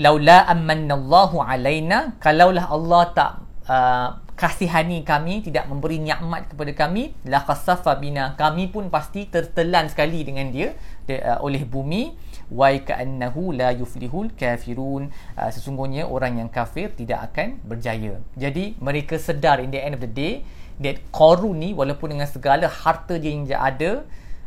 Laula 0.00 0.42
amanna 0.50 0.98
Allahu 0.98 1.38
alaina 1.38 2.18
kalaulah 2.18 2.66
Allah 2.66 3.02
tak 3.14 3.32
uh, 3.70 4.08
kasihani 4.34 5.06
kami 5.06 5.46
tidak 5.46 5.70
memberi 5.70 6.02
nikmat 6.02 6.50
kepada 6.50 6.72
kami 6.74 7.14
la 7.30 7.38
khasafa 7.38 7.94
bina. 8.02 8.34
Kami 8.34 8.74
pun 8.74 8.90
pasti 8.90 9.30
tertelan 9.30 9.86
sekali 9.86 10.26
dengan 10.26 10.50
dia 10.50 10.74
de, 11.06 11.22
uh, 11.22 11.38
oleh 11.46 11.62
bumi 11.62 12.18
wa 12.50 12.68
ka'annahu 12.72 13.54
la 13.54 13.70
yuflihul 13.72 14.32
kafirun. 14.34 15.12
Uh, 15.36 15.50
sesungguhnya 15.52 16.08
orang 16.08 16.42
yang 16.42 16.48
kafir 16.50 16.92
tidak 16.92 17.32
akan 17.32 17.62
berjaya. 17.64 18.20
Jadi 18.36 18.76
mereka 18.80 19.16
sedar 19.16 19.62
in 19.62 19.70
the 19.72 19.80
end 19.80 19.96
of 19.96 20.02
the 20.04 20.10
day 20.10 20.44
that 20.82 20.98
Qarun 21.14 21.62
ni 21.62 21.70
walaupun 21.70 22.18
dengan 22.18 22.26
segala 22.26 22.66
harta 22.66 23.14
dia 23.16 23.30
yang 23.30 23.46
dia 23.46 23.62
ada 23.62 24.02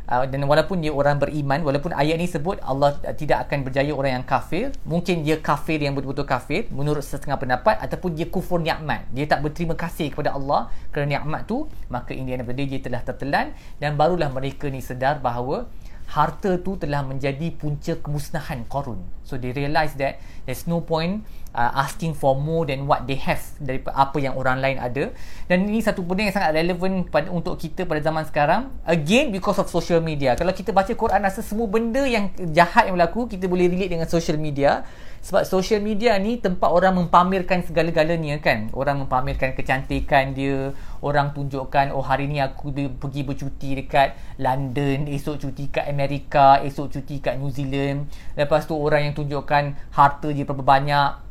Uh, 0.08 0.24
dan 0.24 0.40
walaupun 0.48 0.80
dia 0.80 0.88
orang 0.88 1.20
beriman 1.20 1.60
walaupun 1.60 1.92
ayat 1.92 2.16
ni 2.16 2.24
sebut 2.24 2.56
Allah 2.64 2.96
uh, 3.04 3.12
tidak 3.12 3.44
akan 3.44 3.60
berjaya 3.60 3.92
orang 3.92 4.16
yang 4.16 4.24
kafir 4.24 4.72
mungkin 4.88 5.20
dia 5.20 5.36
kafir 5.36 5.84
yang 5.84 5.92
betul-betul 5.92 6.24
kafir 6.24 6.64
menurut 6.72 7.04
setengah 7.04 7.36
pendapat 7.36 7.76
ataupun 7.76 8.16
dia 8.16 8.24
kufur 8.24 8.56
nikmat. 8.56 9.04
Dia 9.12 9.28
tak 9.28 9.44
berterima 9.44 9.76
kasih 9.76 10.08
kepada 10.08 10.32
Allah 10.32 10.72
kerana 10.96 11.20
nikmat 11.20 11.44
tu 11.44 11.68
maka 11.92 12.16
in 12.16 12.24
the 12.24 12.32
end 12.32 12.40
of 12.40 12.48
the 12.48 12.56
day 12.56 12.64
dia 12.64 12.80
telah 12.80 13.04
tertelan 13.04 13.52
dan 13.76 14.00
barulah 14.00 14.32
mereka 14.32 14.72
ni 14.72 14.80
sedar 14.80 15.20
bahawa 15.20 15.68
harta 16.08 16.56
tu 16.56 16.80
telah 16.80 17.04
menjadi 17.04 17.52
punca 17.52 17.92
kemusnahan 18.00 18.64
Qarun. 18.64 19.04
So 19.28 19.36
they 19.36 19.52
realise 19.52 19.92
that 20.00 20.24
there's 20.48 20.64
no 20.64 20.80
point 20.80 21.20
uh, 21.52 21.84
asking 21.84 22.16
for 22.16 22.32
more 22.32 22.64
than 22.64 22.88
what 22.88 23.04
they 23.04 23.20
have 23.20 23.44
daripada 23.60 23.92
apa 23.92 24.16
yang 24.16 24.32
orang 24.32 24.64
lain 24.64 24.80
ada. 24.80 25.12
Dan 25.44 25.68
ini 25.68 25.84
satu 25.84 26.00
benda 26.00 26.24
yang 26.24 26.32
sangat 26.32 26.56
relevan 26.56 27.04
pada 27.04 27.28
untuk 27.28 27.60
kita 27.60 27.84
pada 27.84 28.00
zaman 28.00 28.24
sekarang. 28.24 28.72
Again 28.88 29.28
because 29.28 29.60
of 29.60 29.68
social 29.68 30.00
media. 30.00 30.32
Kalau 30.32 30.56
kita 30.56 30.72
baca 30.72 30.88
Quran 30.88 31.20
rasa 31.20 31.44
semua 31.44 31.68
benda 31.68 32.00
yang 32.08 32.32
jahat 32.56 32.88
yang 32.88 32.96
berlaku 32.96 33.28
kita 33.28 33.44
boleh 33.44 33.68
relate 33.68 33.92
dengan 33.92 34.08
social 34.08 34.40
media 34.40 34.88
sebab 35.22 35.42
social 35.46 35.82
media 35.84 36.16
ni 36.16 36.40
tempat 36.40 36.70
orang 36.70 36.96
mempamerkan 36.96 37.62
segala-galanya 37.62 38.40
kan? 38.40 38.72
Orang 38.72 39.04
mempamerkan 39.04 39.52
kecantikan 39.52 40.32
dia 40.32 40.72
orang 41.04 41.30
tunjukkan 41.36 41.94
oh 41.94 42.02
hari 42.02 42.26
ni 42.26 42.42
aku 42.42 42.74
pergi 42.74 43.22
bercuti 43.22 43.78
dekat 43.78 44.18
London 44.42 45.06
esok 45.06 45.36
cuti 45.38 45.70
kat 45.70 45.86
Amerika 45.86 46.58
esok 46.64 46.90
cuti 46.90 47.22
kat 47.22 47.38
New 47.38 47.52
Zealand. 47.52 48.10
Lepas 48.34 48.66
tu 48.66 48.74
orang 48.74 49.10
yang 49.10 49.14
tunjukkan 49.14 49.94
harta 49.94 50.28
dia 50.32 50.42
berapa 50.42 50.64
banyak 50.64 51.27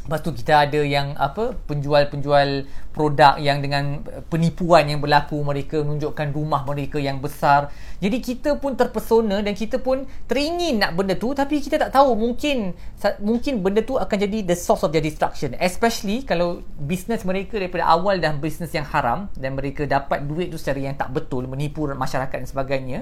Lepas 0.00 0.24
tu 0.24 0.32
kita 0.32 0.64
ada 0.64 0.80
yang 0.80 1.12
apa 1.14 1.52
penjual-penjual 1.68 2.64
produk 2.90 3.36
yang 3.36 3.60
dengan 3.60 4.00
penipuan 4.32 4.88
yang 4.88 4.98
berlaku 4.98 5.38
mereka 5.44 5.84
menunjukkan 5.84 6.32
rumah 6.32 6.64
mereka 6.64 6.96
yang 6.96 7.20
besar. 7.20 7.68
Jadi 8.00 8.18
kita 8.18 8.56
pun 8.56 8.74
terpesona 8.74 9.44
dan 9.44 9.52
kita 9.52 9.76
pun 9.78 10.08
teringin 10.24 10.80
nak 10.80 10.96
benda 10.96 11.14
tu 11.14 11.36
tapi 11.36 11.60
kita 11.60 11.76
tak 11.76 11.92
tahu 11.92 12.16
mungkin 12.16 12.72
mungkin 13.20 13.60
benda 13.60 13.84
tu 13.84 14.00
akan 14.00 14.16
jadi 14.16 14.42
the 14.42 14.56
source 14.56 14.82
of 14.82 14.90
their 14.90 15.04
destruction. 15.04 15.52
Especially 15.60 16.24
kalau 16.24 16.64
bisnes 16.80 17.22
mereka 17.22 17.60
daripada 17.60 17.84
awal 17.86 18.16
dah 18.18 18.32
bisnes 18.34 18.72
yang 18.72 18.88
haram 18.88 19.28
dan 19.36 19.52
mereka 19.52 19.84
dapat 19.84 20.24
duit 20.24 20.48
tu 20.48 20.56
secara 20.56 20.80
yang 20.90 20.96
tak 20.96 21.12
betul 21.12 21.44
menipu 21.44 21.84
masyarakat 21.86 22.40
dan 22.40 22.48
sebagainya 22.48 23.00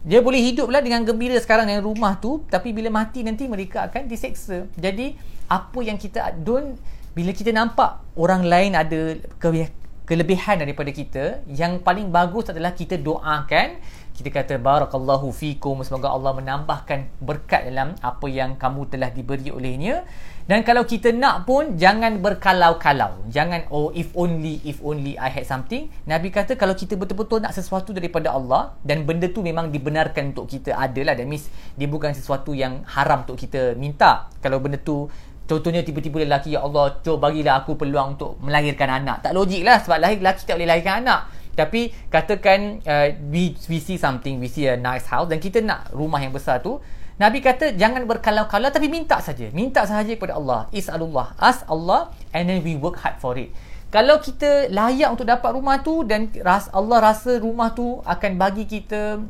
dia 0.00 0.24
boleh 0.24 0.40
hidup 0.40 0.72
lah 0.72 0.80
dengan 0.80 1.04
gembira 1.04 1.36
sekarang 1.36 1.68
dengan 1.68 1.84
rumah 1.84 2.16
tu 2.16 2.40
tapi 2.48 2.72
bila 2.72 2.88
mati 2.88 3.20
nanti 3.20 3.44
mereka 3.44 3.92
akan 3.92 4.08
diseksa. 4.08 4.64
Jadi 4.80 5.12
apa 5.50 5.78
yang 5.84 6.00
kita 6.00 6.32
don't 6.40 6.80
bila 7.12 7.34
kita 7.36 7.52
nampak 7.52 8.00
orang 8.16 8.46
lain 8.46 8.72
ada 8.72 9.18
ke, 9.36 9.68
kelebihan 10.08 10.56
daripada 10.62 10.88
kita 10.94 11.44
yang 11.50 11.84
paling 11.84 12.08
bagus 12.08 12.48
adalah 12.48 12.72
kita 12.72 12.96
doakan. 12.96 13.76
Kita 14.16 14.28
kata 14.32 14.60
barakallahu 14.60 15.32
fikum. 15.32 15.80
Semoga 15.84 16.12
Allah 16.12 16.32
menambahkan 16.36 17.20
berkat 17.20 17.68
dalam 17.68 17.96
apa 18.00 18.26
yang 18.28 18.56
kamu 18.56 18.88
telah 18.88 19.08
diberi 19.12 19.52
olehnya 19.52 20.04
dan 20.48 20.66
kalau 20.66 20.82
kita 20.88 21.12
nak 21.12 21.44
pun 21.46 21.76
jangan 21.76 22.18
berkalau-kalau. 22.18 23.22
Jangan 23.28 23.68
oh 23.70 23.92
if 23.94 24.10
only 24.18 24.58
if 24.66 24.80
only 24.82 25.14
I 25.14 25.30
had 25.30 25.46
something. 25.46 25.92
Nabi 26.08 26.32
kata 26.32 26.56
kalau 26.56 26.74
kita 26.74 26.96
betul-betul 26.96 27.44
nak 27.44 27.54
sesuatu 27.54 27.94
daripada 27.94 28.34
Allah 28.34 28.74
dan 28.82 29.04
benda 29.04 29.28
tu 29.28 29.44
memang 29.44 29.68
dibenarkan 29.68 30.34
untuk 30.34 30.50
kita 30.50 30.74
adalah 30.74 31.14
that 31.14 31.28
means 31.28 31.46
dia 31.76 31.86
bukan 31.86 32.16
sesuatu 32.16 32.50
yang 32.56 32.82
haram 32.88 33.22
untuk 33.22 33.38
kita 33.38 33.78
minta. 33.78 34.26
Kalau 34.40 34.58
benda 34.58 34.80
tu 34.80 35.06
contohnya 35.46 35.82
tiba-tiba 35.82 36.22
lelaki 36.22 36.54
ya 36.54 36.62
Allah 36.62 36.98
cuba 37.02 37.30
bagilah 37.30 37.62
aku 37.62 37.78
peluang 37.78 38.18
untuk 38.18 38.38
melahirkan 38.42 39.02
anak. 39.02 39.26
Tak 39.26 39.32
logik 39.34 39.62
lah 39.62 39.78
sebab 39.82 40.02
lahir 40.02 40.18
lelaki 40.18 40.46
tak 40.46 40.56
boleh 40.58 40.70
lahirkan 40.70 41.06
anak. 41.06 41.20
Tapi 41.50 41.92
katakan 42.08 42.80
uh, 42.86 43.12
we, 43.28 43.52
we 43.68 43.82
see 43.82 43.98
something, 43.98 44.38
we 44.38 44.48
see 44.48 44.64
a 44.70 44.78
nice 44.78 45.04
house 45.10 45.28
dan 45.28 45.42
kita 45.42 45.60
nak 45.60 45.92
rumah 45.92 46.22
yang 46.22 46.32
besar 46.32 46.62
tu 46.62 46.78
Nabi 47.20 47.44
kata 47.44 47.76
jangan 47.76 48.08
berkalau-kalau 48.08 48.72
tapi 48.72 48.88
minta 48.88 49.20
saja. 49.20 49.52
Minta 49.52 49.84
sahaja 49.84 50.08
kepada 50.16 50.40
Allah. 50.40 50.72
Is'alullah. 50.72 51.36
Ask 51.36 51.68
Allah 51.68 52.08
and 52.32 52.48
then 52.48 52.64
we 52.64 52.80
work 52.80 52.96
hard 52.96 53.20
for 53.20 53.36
it. 53.36 53.52
Kalau 53.92 54.22
kita 54.24 54.72
layak 54.72 55.12
untuk 55.12 55.28
dapat 55.28 55.52
rumah 55.52 55.84
tu 55.84 56.00
dan 56.08 56.32
Allah 56.72 56.98
rasa 57.12 57.36
rumah 57.36 57.76
tu 57.76 58.00
akan 58.06 58.32
bagi 58.38 58.64
kita 58.64 59.20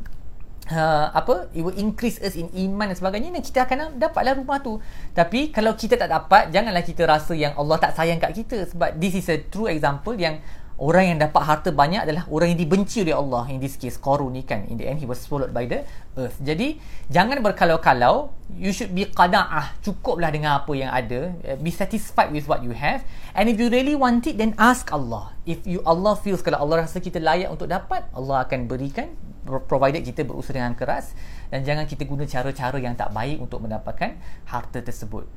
uh, 0.69 1.07
apa 1.11 1.49
it 1.51 1.65
will 1.65 1.75
increase 1.75 2.21
us 2.21 2.37
in 2.37 2.47
iman 2.69 2.93
dan 2.93 2.95
sebagainya 2.95 3.33
dan 3.35 3.43
kita 3.43 3.59
akan 3.67 3.99
dapatlah 3.99 4.39
rumah 4.39 4.63
tu. 4.63 4.79
Tapi 5.11 5.51
kalau 5.51 5.75
kita 5.75 5.99
tak 5.99 6.07
dapat 6.07 6.53
janganlah 6.53 6.85
kita 6.85 7.03
rasa 7.03 7.35
yang 7.35 7.57
Allah 7.59 7.75
tak 7.81 7.97
sayang 7.97 8.21
kat 8.21 8.31
kita 8.31 8.69
sebab 8.71 8.95
this 9.01 9.17
is 9.19 9.27
a 9.27 9.41
true 9.51 9.67
example 9.67 10.15
yang 10.15 10.39
orang 10.81 11.13
yang 11.13 11.19
dapat 11.21 11.41
harta 11.45 11.69
banyak 11.69 12.09
adalah 12.09 12.25
orang 12.25 12.57
yang 12.57 12.59
dibenci 12.65 13.05
oleh 13.05 13.13
Allah 13.13 13.45
in 13.53 13.61
this 13.61 13.77
case 13.77 14.01
Qarun 14.01 14.33
ni 14.33 14.41
kan 14.41 14.65
in 14.65 14.81
the 14.81 14.89
end 14.89 14.97
he 14.97 15.05
was 15.05 15.21
swallowed 15.21 15.53
by 15.53 15.69
the 15.69 15.85
earth. 16.17 16.41
Jadi 16.41 16.81
jangan 17.13 17.37
berkalau-kalau. 17.45 18.33
You 18.51 18.73
should 18.73 18.91
be 18.91 19.07
qana'ah 19.07 19.77
cukuplah 19.85 20.33
dengan 20.33 20.57
apa 20.59 20.73
yang 20.73 20.89
ada. 20.89 21.31
Uh, 21.45 21.55
be 21.61 21.69
satisfied 21.69 22.33
with 22.33 22.49
what 22.49 22.65
you 22.65 22.73
have. 22.73 23.05
And 23.37 23.45
if 23.45 23.61
you 23.61 23.69
really 23.69 23.93
want 23.93 24.25
it 24.25 24.41
then 24.41 24.57
ask 24.57 24.89
Allah. 24.89 25.37
If 25.45 25.69
you 25.69 25.85
Allah 25.85 26.17
feels 26.17 26.41
kalau 26.41 26.65
Allah 26.65 26.89
rasa 26.89 26.97
kita 26.97 27.21
layak 27.21 27.53
untuk 27.53 27.69
dapat 27.69 28.09
Allah 28.17 28.43
akan 28.43 28.65
berikan 28.65 29.13
provided 29.69 30.01
kita 30.01 30.25
berusaha 30.25 30.57
dengan 30.57 30.73
keras. 30.73 31.13
Dan 31.53 31.61
jangan 31.61 31.85
kita 31.85 32.09
guna 32.09 32.25
cara-cara 32.25 32.81
yang 32.81 32.97
tak 32.97 33.13
baik 33.13 33.37
untuk 33.37 33.61
mendapatkan 33.61 34.17
harta 34.49 34.81
tersebut 34.81 35.29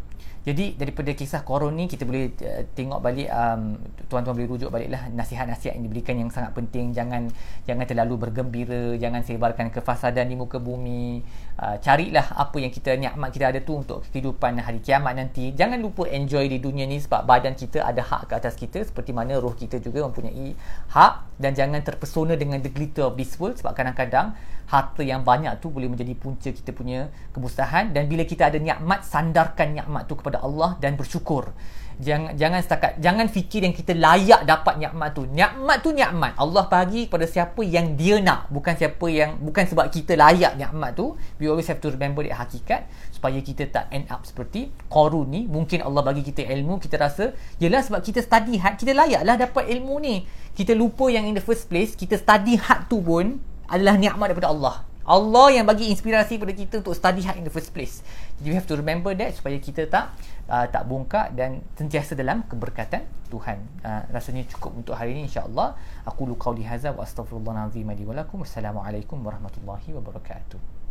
jadi 0.45 0.77
daripada 0.77 1.09
kisah 1.17 1.41
koron 1.41 1.73
ni 1.73 1.89
kita 1.89 2.05
boleh 2.05 2.29
uh, 2.45 2.69
tengok 2.77 3.01
balik 3.01 3.33
um, 3.33 3.81
tuan-tuan 4.13 4.37
boleh 4.37 4.49
rujuk 4.53 4.69
baliklah 4.69 5.09
nasihat-nasihat 5.17 5.73
yang 5.73 5.85
diberikan 5.89 6.21
yang 6.21 6.29
sangat 6.29 6.53
penting. 6.53 6.93
Jangan 6.93 7.33
jangan 7.65 7.85
terlalu 7.89 8.29
bergembira 8.29 8.93
jangan 9.01 9.25
sebarkan 9.25 9.73
kefasadan 9.73 10.29
di 10.29 10.37
muka 10.37 10.61
bumi. 10.61 11.25
Uh, 11.57 11.81
carilah 11.81 12.29
apa 12.37 12.61
yang 12.61 12.69
kita 12.69 12.93
nikmat 12.93 13.33
kita 13.33 13.57
ada 13.57 13.61
tu 13.65 13.73
untuk 13.81 14.05
kehidupan 14.13 14.61
hari 14.61 14.85
kiamat 14.85 15.17
nanti. 15.17 15.57
Jangan 15.57 15.81
lupa 15.81 16.05
enjoy 16.13 16.45
di 16.53 16.61
dunia 16.61 16.85
ni 16.85 17.01
sebab 17.01 17.25
badan 17.25 17.57
kita 17.57 17.81
ada 17.81 18.05
hak 18.05 18.29
ke 18.29 18.35
atas 18.37 18.53
kita 18.61 18.85
seperti 18.85 19.17
mana 19.17 19.41
roh 19.41 19.57
kita 19.57 19.81
juga 19.81 20.05
mempunyai 20.05 20.53
hak. 20.93 21.41
Dan 21.41 21.57
jangan 21.57 21.81
terpesona 21.81 22.37
dengan 22.37 22.61
the 22.61 22.69
glitter 22.69 23.09
of 23.09 23.17
this 23.17 23.33
world 23.41 23.57
sebab 23.57 23.73
kadang-kadang 23.73 24.37
harta 24.65 25.05
yang 25.05 25.21
banyak 25.23 25.61
tu 25.61 25.69
boleh 25.69 25.93
menjadi 25.93 26.17
punca 26.17 26.49
kita 26.49 26.73
punya 26.73 27.13
kemusnahan. 27.33 27.93
Dan 27.93 28.09
bila 28.09 28.29
kita 28.29 28.49
ada 28.49 28.59
nikmat 28.61 29.05
sandarkan 29.05 29.77
nikmat 29.77 30.05
tu 30.09 30.17
kepada 30.17 30.34
Allah 30.41 30.79
dan 30.83 30.97
bersyukur. 30.99 31.55
Jangan 31.95 32.35
jangan 32.35 32.59
setakat 32.59 32.99
jangan 32.99 33.31
fikir 33.31 33.63
yang 33.63 33.71
kita 33.71 33.95
layak 33.95 34.43
dapat 34.43 34.83
nikmat 34.83 35.15
tu. 35.15 35.31
Nikmat 35.31 35.77
tu 35.79 35.95
nikmat. 35.95 36.35
Allah 36.35 36.67
bagi 36.67 37.07
kepada 37.07 37.23
siapa 37.23 37.63
yang 37.63 37.95
dia 37.95 38.19
nak 38.19 38.51
bukan 38.51 38.75
siapa 38.75 39.07
yang 39.07 39.39
bukan 39.39 39.63
sebab 39.63 39.87
kita 39.95 40.19
layak 40.19 40.59
nikmat 40.59 40.99
tu. 40.99 41.15
We 41.39 41.47
always 41.47 41.71
have 41.71 41.79
to 41.79 41.95
remember 41.95 42.27
that 42.27 42.35
hakikat 42.35 42.91
supaya 43.15 43.39
kita 43.39 43.71
tak 43.71 43.95
end 43.95 44.11
up 44.11 44.27
seperti 44.27 44.75
Qarun 44.91 45.31
ni. 45.31 45.47
Mungkin 45.47 45.87
Allah 45.87 46.03
bagi 46.03 46.27
kita 46.27 46.43
ilmu 46.43 46.83
kita 46.83 46.99
rasa 46.99 47.31
yelah 47.63 47.79
sebab 47.79 48.03
kita 48.03 48.27
study 48.27 48.59
hard 48.59 48.75
kita 48.75 48.91
layaklah 48.91 49.39
dapat 49.39 49.71
ilmu 49.71 49.95
ni. 50.03 50.27
Kita 50.51 50.75
lupa 50.75 51.07
yang 51.07 51.31
in 51.31 51.39
the 51.39 51.45
first 51.45 51.71
place 51.71 51.95
kita 51.95 52.19
study 52.19 52.59
hard 52.59 52.91
tu 52.91 52.99
pun 52.99 53.39
adalah 53.71 53.95
nikmat 53.95 54.35
daripada 54.35 54.51
Allah 54.51 54.94
Allah 55.05 55.53
yang 55.53 55.69
bagi 55.69 55.93
inspirasi 55.93 56.41
pada 56.41 56.53
kita 56.57 56.81
untuk 56.81 56.97
study 56.97 57.21
hard 57.21 57.37
in 57.37 57.45
the 57.45 57.53
first 57.53 57.77
place. 57.77 58.01
You 58.41 58.57
have 58.57 58.65
to 58.73 58.75
remember 58.77 59.13
that 59.13 59.37
supaya 59.37 59.61
kita 59.61 59.85
tak 59.93 60.17
uh, 60.49 60.65
tak 60.69 60.89
bongkak 60.89 61.37
dan 61.37 61.61
sentiasa 61.77 62.17
dalam 62.17 62.45
keberkatan 62.49 63.05
Tuhan. 63.29 63.61
Uh, 63.85 64.03
rasanya 64.09 64.49
cukup 64.49 64.73
untuk 64.81 64.97
hari 64.97 65.13
ini 65.13 65.29
insya-Allah. 65.29 65.77
Aku 66.09 66.25
lu 66.25 66.41
qauli 66.41 66.65
hadza 66.65 66.97
wa 66.97 67.05
astaghfirullahalazim 67.05 67.89
li 67.93 68.05
wa 68.09 68.17
lakum. 68.17 68.41
Wassalamualaikum 68.41 69.21
warahmatullahi 69.21 69.93
wabarakatuh. 69.93 70.84